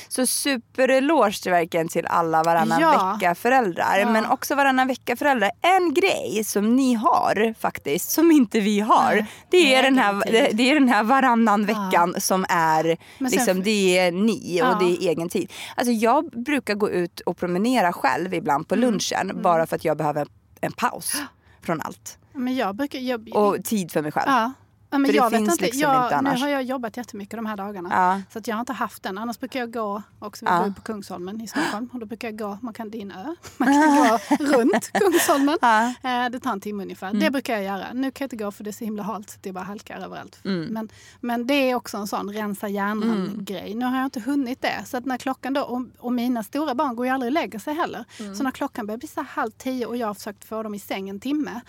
Så 0.08 0.26
supereloge 0.28 1.50
verkligen 1.52 1.88
till 1.88 2.06
alla 2.06 2.44
varannan 2.44 2.82
Ja. 2.82 3.14
vecka-föräldrar. 3.22 3.98
Ja. 4.00 4.10
Men 4.10 4.26
också 4.26 4.56
varannan 4.56 4.88
vecka-föräldrar. 4.88 5.52
En 5.62 5.94
grej 5.94 6.44
som 6.44 6.76
ni 6.76 6.94
har 6.94 7.54
faktiskt, 7.60 8.12
som 8.12 8.32
inte 8.32 8.60
vi 8.60 8.80
har. 8.80 9.26
Det 9.52 9.76
är, 9.76 9.84
den 9.84 9.98
här, 9.98 10.14
det, 10.54 10.70
är 10.70 10.74
den 10.74 10.90
här 10.90 11.04
varannan 11.04 11.66
veckan 11.66 12.16
som 12.18 12.46
är, 12.50 12.84
Men 13.18 13.32
sen- 13.32 13.38
liksom, 13.40 13.64
det 13.64 13.98
är 13.98 14.12
ni 14.12 14.62
och 14.62 14.68
Ja. 14.68 14.78
det 14.80 14.86
är 14.86 15.10
egen 15.10 15.30
tid. 15.30 15.52
Alltså 15.76 15.92
jag 15.92 16.26
brukar 16.30 16.74
gå 16.76 16.90
ut 16.90 17.20
och 17.20 17.38
promenera 17.38 17.94
själv 17.94 18.34
ibland 18.34 18.56
Mm. 18.56 18.66
på 18.66 18.76
lunchen. 18.76 19.42
Bara 19.44 19.66
för 19.68 19.76
att 19.76 19.86
jag 19.86 19.98
behöver 19.98 20.28
en 20.62 20.72
paus 20.72 21.14
från 21.66 21.82
allt. 21.82 22.18
Men 22.34 22.56
jag 22.56 22.76
brukar... 22.76 23.00
Jag, 23.00 23.36
Och 23.36 23.64
tid 23.64 23.92
för 23.92 24.02
mig 24.02 24.12
själv. 24.12 24.26
Ja. 24.32 24.52
Ja, 24.96 25.00
men 25.00 25.06
För 25.08 25.14
det 25.14 25.18
jag 25.18 25.30
vet 25.30 25.40
finns 25.40 25.52
inte. 25.52 25.66
liksom 25.66 25.82
jag, 25.82 26.04
inte 26.06 26.16
annars. 26.16 26.34
Nu 26.40 26.46
har 26.46 26.50
jag 26.50 26.64
jobbat 26.64 26.98
jättemycket 26.98 27.38
de 27.38 27.46
här 27.46 27.58
dagarna. 27.58 27.90
Ja. 27.92 28.22
Så 28.34 28.40
att 28.40 28.48
jag 28.48 28.56
har 28.56 28.60
inte 28.60 28.74
haft 28.74 29.04
den. 29.04 29.18
Annars 29.18 29.40
brukar 29.40 29.60
jag 29.60 29.74
gå 29.74 30.02
också. 30.20 30.46
Vi 30.46 30.52
Ja. 30.52 30.64
bor 30.64 30.72
på 30.72 30.82
Kungsholmen 30.82 31.42
i 31.42 31.48
Stockholm. 31.48 31.90
Och 31.94 32.00
då 32.00 32.06
brukar 32.06 32.28
jag 32.28 32.38
gå, 32.40 32.58
man 32.62 32.74
kan 32.74 32.90
din 32.90 33.12
ö, 33.12 33.36
man 33.58 33.68
kan 33.68 33.96
gå 33.98 34.18
runt 34.58 34.92
Kungsholmen. 34.94 35.58
Ja. 35.62 35.86
Eh, 36.04 36.30
Det 36.30 36.40
tar 36.40 36.52
en 36.52 36.60
timme 36.62 36.84
ungefär. 36.84 37.14
Det 37.14 37.32
brukar 37.32 37.54
jag 37.54 37.64
göra. 37.64 37.94
Nu 37.94 38.12
kan 38.12 38.24
jag 38.24 38.34
inte 38.34 38.44
gå 38.44 38.52
för 38.52 38.64
det 38.64 38.70
är 38.70 38.72
så 38.72 38.84
himla 38.86 39.04
halt 39.04 39.30
så 39.30 39.38
det 39.42 39.50
är 39.50 39.54
bara 39.54 39.64
halkar 39.64 40.00
överallt. 40.00 40.40
Men, 40.44 40.90
men 41.22 41.48
det 41.48 41.54
är 41.54 41.76
också 41.76 41.98
en 41.98 42.08
sån 42.08 42.30
rensa 42.34 42.68
hjärnan-grej. 42.68 43.74
Nu 43.76 43.86
har 43.86 43.96
jag 43.98 44.06
inte 44.06 44.20
hunnit 44.20 44.62
det. 44.62 44.84
Så 44.86 44.98
att 44.98 45.06
när 45.06 45.18
klockan 45.18 45.54
då, 45.54 45.62
och, 45.62 45.82
och 46.00 46.14
mina 46.14 46.44
stora 46.44 46.76
barn 46.76 46.96
går 46.96 47.06
ju 47.06 47.12
aldrig 47.12 47.30
och 47.30 47.34
lägger 47.34 47.60
sig 47.60 47.74
heller. 47.74 48.06
Så 48.38 48.44
när 48.44 48.52
klockan 48.52 48.86
börjar 48.88 48.98
bli 48.98 49.08
så 49.08 49.22
halv 49.30 49.52
tio 49.52 49.86
och 49.86 49.98
jag 49.98 50.08
har 50.08 50.14
försökt 50.14 50.46
få 50.46 50.64
dem 50.64 50.76
i 50.76 50.80
säng 50.80 51.10
en 51.10 51.20
timme. 51.20 51.62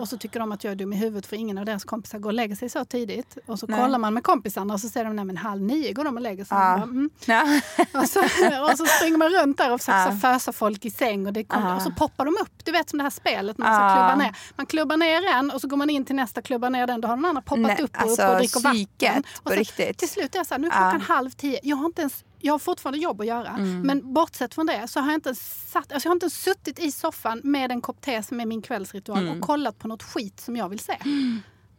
Och 0.00 0.08
så 0.08 0.16
tycker 0.18 0.40
de 0.40 0.52
att 0.52 0.64
jag 0.64 0.70
är 0.70 0.74
dum 0.76 0.92
i 0.92 0.96
huvudet 0.96 1.26
för 1.26 1.36
ingen 1.36 1.58
av 1.58 1.64
deras 1.64 1.84
kompisar 1.84 2.18
går 2.18 2.30
och 2.30 2.34
lägger 2.34 2.56
sig 2.58 2.68
så 2.68 2.84
tidigt. 2.84 3.38
Och 3.46 3.58
så 3.58 3.66
kollar 3.66 3.98
man 3.98 4.14
med 4.14 4.22
kompisarna 4.24 4.74
och 4.74 4.80
så 4.80 4.88
säger 4.88 5.06
de 5.06 5.16
nej 5.16 5.24
men 5.24 5.36
halv 5.36 5.62
nio 5.62 5.92
går 5.92 6.04
de 6.04 6.16
och 6.16 6.22
lägger 6.22 6.44
sig. 6.44 6.56
Ja. 6.58 6.76
Man 6.76 6.80
bara, 6.80 6.90
mm. 6.90 7.10
Ja. 7.26 8.00
Och 8.00 8.08
så, 8.08 8.20
och 8.72 8.78
så 8.78 8.86
springer 8.86 9.16
man 9.18 9.28
runt 9.28 9.58
där 9.58 9.72
och 9.72 9.80
försöker 9.80 9.98
Ja. 10.10 10.16
fösa 10.34 10.52
folk 10.52 10.84
i 10.84 10.90
säng 10.90 11.26
och, 11.26 11.32
det 11.32 11.44
kommer, 11.44 11.76
och 11.76 11.82
så 11.82 11.90
poppar 11.90 12.24
de 12.24 12.34
upp. 12.42 12.64
Du 12.64 12.72
vet 12.72 12.90
som 12.90 12.96
det 12.98 13.02
här 13.02 13.10
spelet 13.10 13.58
man 13.58 13.74
ska 13.74 13.84
Ja. 13.84 13.94
klubba 13.94 14.24
ner. 14.24 14.36
Man 14.56 14.66
klubbar 14.66 14.96
ner 14.96 15.22
en 15.26 15.50
och 15.50 15.60
så 15.60 15.68
går 15.68 15.76
man 15.76 15.90
in 15.90 16.04
till 16.04 16.16
nästa 16.16 16.42
klubba 16.42 16.68
ner 16.68 16.86
den. 16.86 17.00
Då 17.00 17.08
har 17.08 17.16
den 17.16 17.24
andra 17.24 17.42
poppat 17.42 17.62
Nej, 17.62 17.76
upp 17.82 17.96
och, 17.96 18.02
alltså, 18.02 18.22
upp 18.22 18.30
och 18.30 18.36
dricker 18.36 18.60
vatten. 18.60 19.24
Och 19.42 19.50
så, 19.50 19.56
riktigt. 19.58 19.98
Till 19.98 20.08
slut 20.08 20.34
är 20.34 20.38
jag 20.38 20.46
så 20.46 20.54
här, 20.54 20.58
nu 20.58 20.66
är 20.66 20.70
klockan 20.70 21.00
halv 21.00 21.30
tio. 21.30 21.60
Jag 21.62 21.76
har 21.76 21.86
inte 21.86 22.00
ens 22.02 22.24
jag 22.40 22.54
har 22.54 22.58
fortfarande 22.58 22.98
jobb 22.98 23.20
att 23.20 23.26
göra. 23.26 23.48
Mm. 23.48 23.80
Men 23.82 24.12
bortsett 24.14 24.54
från 24.54 24.66
det 24.66 24.88
så 24.88 25.00
har 25.00 25.06
jag 25.06 25.16
inte 25.16 25.34
satt, 25.34 25.92
alltså 25.92 26.06
jag 26.06 26.10
har 26.10 26.16
inte 26.16 26.30
suttit 26.30 26.78
i 26.78 26.92
soffan 26.92 27.40
med 27.44 27.72
en 27.72 27.80
kopp 27.80 28.00
te 28.00 28.22
som 28.22 28.40
är 28.40 28.46
min 28.46 28.62
kvällsritual 28.62 29.18
Mm. 29.18 29.38
och 29.38 29.46
kollat 29.46 29.78
på 29.78 29.88
något 29.88 30.02
skit 30.02 30.40
som 30.40 30.56
jag 30.56 30.68
vill 30.68 30.78
se. 30.78 30.96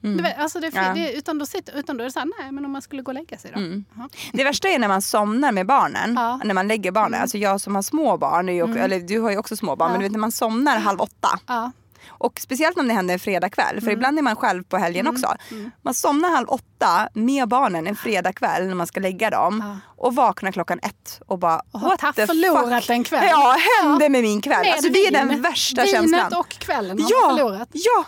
Du 0.01 0.21
vet, 0.21 0.37
alltså 0.39 0.59
det, 0.59 0.71
Ja. 0.73 0.93
det, 0.93 1.13
utan, 1.13 1.37
då 1.39 1.45
sitter, 1.45 1.77
utan 1.79 1.97
då 1.97 2.03
är 2.03 2.05
det 2.05 2.11
så 2.11 2.19
här, 2.19 2.29
nej 2.39 2.51
men 2.51 2.65
om 2.65 2.71
man 2.71 2.81
skulle 2.81 3.01
gå 3.01 3.09
och 3.11 3.15
lägga 3.15 3.37
sig 3.37 3.51
då. 3.55 3.59
Ja. 4.01 4.09
Det 4.33 4.43
värsta 4.43 4.67
är 4.69 4.79
när 4.79 4.87
man 4.87 5.01
somnar 5.01 5.51
med 5.51 5.65
barnen. 5.65 6.13
Ja. 6.15 6.33
Mm. 6.33 6.47
När 6.47 6.53
man 6.53 6.67
lägger 6.67 6.91
barnen. 6.91 7.21
Alltså 7.21 7.37
jag 7.37 7.61
som 7.61 7.75
har 7.75 7.81
små 7.81 8.17
barn, 8.17 8.47
ju 8.47 8.63
också, 8.63 8.79
eller 8.79 8.99
du 8.99 9.19
har 9.19 9.31
ju 9.31 9.37
också 9.37 9.55
små 9.55 9.75
barn, 9.75 9.87
Ja. 9.87 9.91
men 9.91 9.99
du 9.99 10.05
vet 10.05 10.11
när 10.11 10.19
man 10.19 10.31
somnar 10.31 10.77
halv 10.79 11.01
åtta. 11.01 11.39
Ja. 11.47 11.71
Och 12.09 12.39
speciellt 12.39 12.77
om 12.77 12.87
det 12.87 12.93
händer 12.93 13.13
en 13.13 13.19
fredagkväll, 13.19 13.71
Mm. 13.71 13.81
för 13.85 13.91
ibland 13.91 14.17
är 14.17 14.21
man 14.21 14.35
själv 14.35 14.63
på 14.63 14.77
helgen 14.77 15.07
också. 15.07 15.35
Man 15.81 15.93
somnar 15.93 16.29
halv 16.29 16.49
åtta 16.49 17.09
med 17.13 17.47
barnen 17.47 17.87
en 17.87 17.95
fredagkväll 17.95 18.67
när 18.67 18.75
man 18.75 18.87
ska 18.87 18.99
lägga 18.99 19.29
dem. 19.29 19.79
Och 19.97 20.15
vaknar 20.15 20.51
klockan 20.51 20.79
ett 20.83 21.21
och 21.27 21.39
bara 21.39 21.61
Och 21.71 21.81
what 21.81 21.99
the 22.15 22.27
förlorat 22.27 22.83
fuck 22.85 22.89
en 22.89 23.03
kväll. 23.03 23.25
Ja, 23.29 23.55
hände 23.81 24.09
med 24.09 24.21
min 24.21 24.41
kväll. 24.41 24.61
Med 24.65 24.73
Alltså 24.73 24.89
det 24.91 25.07
är 25.07 25.11
den 25.11 25.41
värsta 25.41 25.83
Vinet 25.83 25.95
känslan. 25.95 26.33
och 26.39 26.49
kvällen 26.49 27.01
har 27.01 27.09
ja, 27.11 27.29
förlorat. 27.37 27.69
ja, 27.71 28.05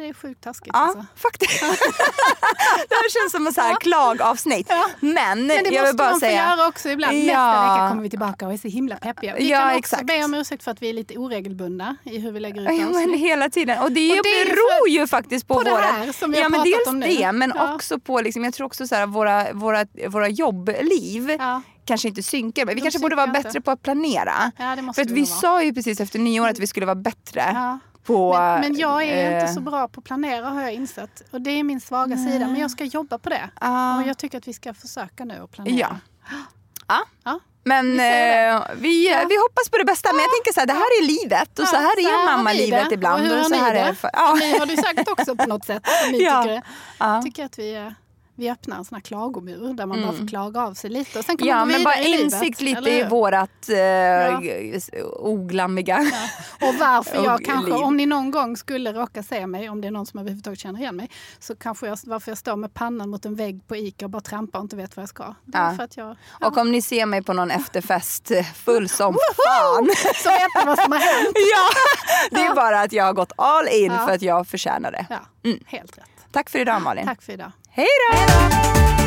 Det 0.00 0.08
är 0.08 0.14
sjukt 0.14 0.40
taskigt 0.44 0.70
ja, 0.72 0.78
alltså. 0.80 1.04
faktiskt. 1.16 1.60
det 2.88 2.94
här 2.94 3.10
känns 3.22 3.32
som 3.32 3.46
ett 3.46 3.54
så 3.54 3.60
här 3.60 3.76
klagavsnitt. 3.80 4.66
Ja. 4.70 4.84
Men, 5.00 5.14
Men 5.14 5.48
det 5.48 5.54
jag 5.54 5.70
vill 5.70 5.80
måste 5.80 5.94
bara 5.96 6.04
man 6.10 6.14
få 6.14 6.20
säga. 6.20 6.56
göra 6.56 6.68
också 6.68 6.88
ibland. 6.88 7.16
Nästa 7.16 7.32
Ja. 7.32 7.72
vecka 7.74 7.88
kommer 7.88 8.02
vi 8.02 8.10
tillbaka 8.10 8.46
och 8.46 8.52
är 8.52 8.56
så 8.56 8.68
himla 8.68 8.96
peppiga. 8.96 9.34
Vi 9.38 9.50
Ja, 9.50 9.58
kan 9.58 9.68
också 9.68 9.78
exakt. 9.78 10.06
be 10.06 10.24
om 10.24 10.34
ursäkt 10.34 10.64
för 10.64 10.70
att 10.70 10.82
vi 10.82 10.88
är 10.88 10.92
lite 10.94 11.18
oregelbundna 11.18 11.96
i 12.04 12.18
hur 12.18 12.32
vi 12.32 12.40
lägger 12.40 12.60
ut 12.62 12.68
Ja, 12.68 12.72
men 12.86 12.96
avsnitt. 12.96 13.20
hela 13.20 13.48
tiden. 13.50 13.78
Och 13.82 13.92
det, 13.92 14.10
Och 14.10 14.16
det 14.16 14.44
beror 14.44 14.88
ju 14.88 15.06
faktiskt 15.06 15.48
på, 15.48 15.54
på 15.54 15.62
det 15.62 15.70
våra... 15.70 15.80
här 15.82 16.12
som 16.12 16.30
vi 16.30 16.36
har 16.36 16.42
ja, 16.42 16.48
men 16.48 16.62
dels 16.64 16.86
om 16.86 17.00
nu. 17.00 17.06
det, 17.06 17.32
men 17.32 17.52
Ja. 17.56 17.74
också 17.74 18.00
på 18.00 18.20
liksom, 18.20 18.44
jag 18.44 18.54
tror 18.54 18.66
också 18.66 18.86
så 18.86 18.94
här, 18.94 19.06
våra, 19.06 19.52
våra, 19.52 19.86
våra 20.08 20.28
jobbliv 20.28 21.30
Ja. 21.38 21.62
kanske 21.84 22.08
inte 22.08 22.22
synkar. 22.22 22.66
Men 22.66 22.74
vi 22.74 22.80
De 22.80 22.84
kanske 22.84 23.00
borde 23.00 23.16
vara 23.16 23.26
synkar 23.26 23.38
bättre 23.42 23.48
inte. 23.48 23.60
på 23.60 23.70
att 23.70 23.82
planera. 23.82 24.52
Ja, 24.58 24.76
det 24.76 24.82
måste 24.82 25.00
För 25.02 25.06
att 25.10 25.16
vi 25.16 25.20
vara. 25.24 25.40
sa 25.40 25.62
ju 25.62 25.74
precis 25.74 26.00
efter 26.00 26.18
nyår 26.18 26.48
att 26.48 26.58
vi 26.58 26.66
skulle 26.66 26.86
vara 26.86 26.94
bättre 26.96 27.50
Ja. 27.54 27.78
På... 28.04 28.32
Men, 28.32 28.60
men 28.60 28.76
jag 28.78 29.02
är 29.02 29.30
eh, 29.36 29.40
inte 29.40 29.52
så 29.54 29.60
bra 29.60 29.88
på 29.88 29.98
att 30.00 30.04
planera 30.04 30.46
har 30.46 30.62
jag 30.62 30.72
insett. 30.72 31.22
Och 31.30 31.40
det 31.40 31.50
är 31.50 31.64
min 31.64 31.80
svaga 31.80 32.16
sida. 32.16 32.46
Men 32.46 32.56
jag 32.60 32.70
ska 32.70 32.84
jobba 32.84 33.18
på 33.18 33.28
det. 33.28 33.50
Ja. 33.60 34.00
Och 34.02 34.08
jag 34.08 34.18
tycker 34.18 34.38
att 34.38 34.48
vi 34.48 34.52
ska 34.54 34.74
försöka 34.74 35.24
nu 35.24 35.40
att 35.44 35.50
planera. 35.50 35.76
Ja. 35.76 35.96
Ja. 36.88 36.98
Ja. 37.24 37.40
Men 37.64 37.90
Vi 37.92 37.98
eh, 37.98 38.60
vi, 38.76 39.10
Ja. 39.10 39.24
vi 39.28 39.36
hoppas 39.36 39.68
på 39.70 39.78
det 39.78 39.84
bästa. 39.84 40.12
Men 40.12 40.20
jag 40.20 40.30
tänker 40.30 40.52
så 40.52 40.60
här, 40.60 40.66
det 40.66 40.72
här 40.72 40.80
är 41.02 41.06
livet 41.06 41.58
och 41.58 41.68
så 41.68 41.76
Ja, 41.76 41.80
här 41.80 41.98
är 42.00 42.36
mammalivet 42.36 42.88
det. 42.88 42.94
ibland. 42.94 43.22
Och 43.22 43.28
hur 43.28 43.36
har 43.36 43.42
så 43.44 43.50
ni 43.50 43.56
här 43.58 43.74
det? 43.74 43.80
är 43.80 43.92
för, 43.94 44.10
ja. 44.12 44.34
Ni 44.40 44.58
har 44.58 44.66
det 44.66 44.76
säkert 44.76 45.08
också 45.08 45.36
på 45.36 45.46
något 45.46 45.64
sätt. 45.64 45.82
Som 46.02 46.12
ni 46.12 46.18
Ja. 46.24 46.42
tycker, 46.42 46.54
det. 46.54 46.62
Ja. 46.98 47.22
Tycker 47.22 47.44
att 47.44 47.58
vi, 47.58 47.92
vi 48.42 48.50
öppnar 48.50 48.76
en 48.76 48.84
sån 48.84 48.96
här 48.96 49.02
klagomur 49.02 49.74
där 49.74 49.86
man 49.86 50.02
bara 50.02 50.12
får 50.12 50.28
klaga 50.28 50.60
av 50.62 50.74
sig 50.74 50.90
lite. 50.90 51.18
Och 51.18 51.24
sen 51.24 51.36
kan 51.36 51.48
Mm. 51.48 51.58
Ja, 51.58 51.64
man 51.64 51.68
gå 51.68 51.72
men 51.74 51.84
bara 51.84 51.96
i 51.98 52.08
livet, 52.08 52.24
insikt 52.24 52.60
lite 52.60 52.78
eller 52.78 52.90
i 53.06 53.08
vårat 53.08 53.68
eh, 53.68 54.96
oglammiga. 55.18 55.98
Och 56.60 56.74
varför 56.80 57.24
jag 57.24 57.44
kanske, 57.44 57.70
liv. 57.72 57.80
om 57.80 57.96
ni 57.96 58.06
någon 58.06 58.30
gång 58.30 58.56
skulle 58.56 58.92
råka 58.92 59.22
se 59.22 59.46
mig, 59.46 59.68
om 59.68 59.80
det 59.80 59.86
är 59.88 59.92
någon 59.92 60.06
som 60.06 60.20
överhuvudtaget 60.20 60.58
känner 60.58 60.80
igen 60.80 60.96
mig, 60.96 61.10
så 61.38 61.56
kanske 61.56 61.86
jag, 61.86 61.98
varför 62.04 62.30
jag 62.30 62.38
står 62.38 62.56
med 62.56 62.74
pannan 62.74 63.10
mot 63.10 63.24
en 63.24 63.34
vägg 63.34 63.68
på 63.68 63.76
ICA 63.76 64.06
och 64.06 64.10
bara 64.10 64.20
trampar 64.22 64.58
och 64.58 64.64
inte 64.64 64.76
vet 64.76 64.96
vad 64.96 65.02
jag 65.02 65.08
ska. 65.08 65.34
Ja. 65.52 65.74
för 65.76 65.84
att 65.84 65.96
jag... 65.96 66.16
Och 66.40 66.56
om 66.56 66.72
ni 66.72 66.82
ser 66.82 67.06
mig 67.06 67.22
på 67.22 67.32
någon 67.32 67.50
efterfest 67.50 68.30
eh, 68.30 68.44
full 68.44 68.88
som 68.88 69.14
fan. 69.46 69.90
Så 70.22 70.28
vet 70.30 70.40
ni 70.58 70.64
vad 70.66 70.78
som 70.78 70.92
har 70.92 70.98
hänt. 70.98 71.32
ja, 71.34 71.68
det 72.30 72.40
är 72.46 72.54
bara 72.54 72.80
att 72.80 72.92
jag 72.92 73.04
har 73.04 73.12
gått 73.12 73.32
all 73.36 73.68
in 73.68 73.92
Ja. 73.92 74.06
för 74.06 74.14
att 74.14 74.22
jag 74.22 74.46
förtjänar 74.46 74.90
det. 74.92 75.06
Ja, 75.10 75.50
helt 75.66 75.98
rätt. 75.98 76.04
Tack 76.32 76.50
för 76.50 76.58
idag 76.58 76.82
Malin. 76.82 77.06
Tack 77.06 77.22
för 77.22 77.32
idag. 77.32 77.52
Hej 77.74 77.86
då! 78.10 79.01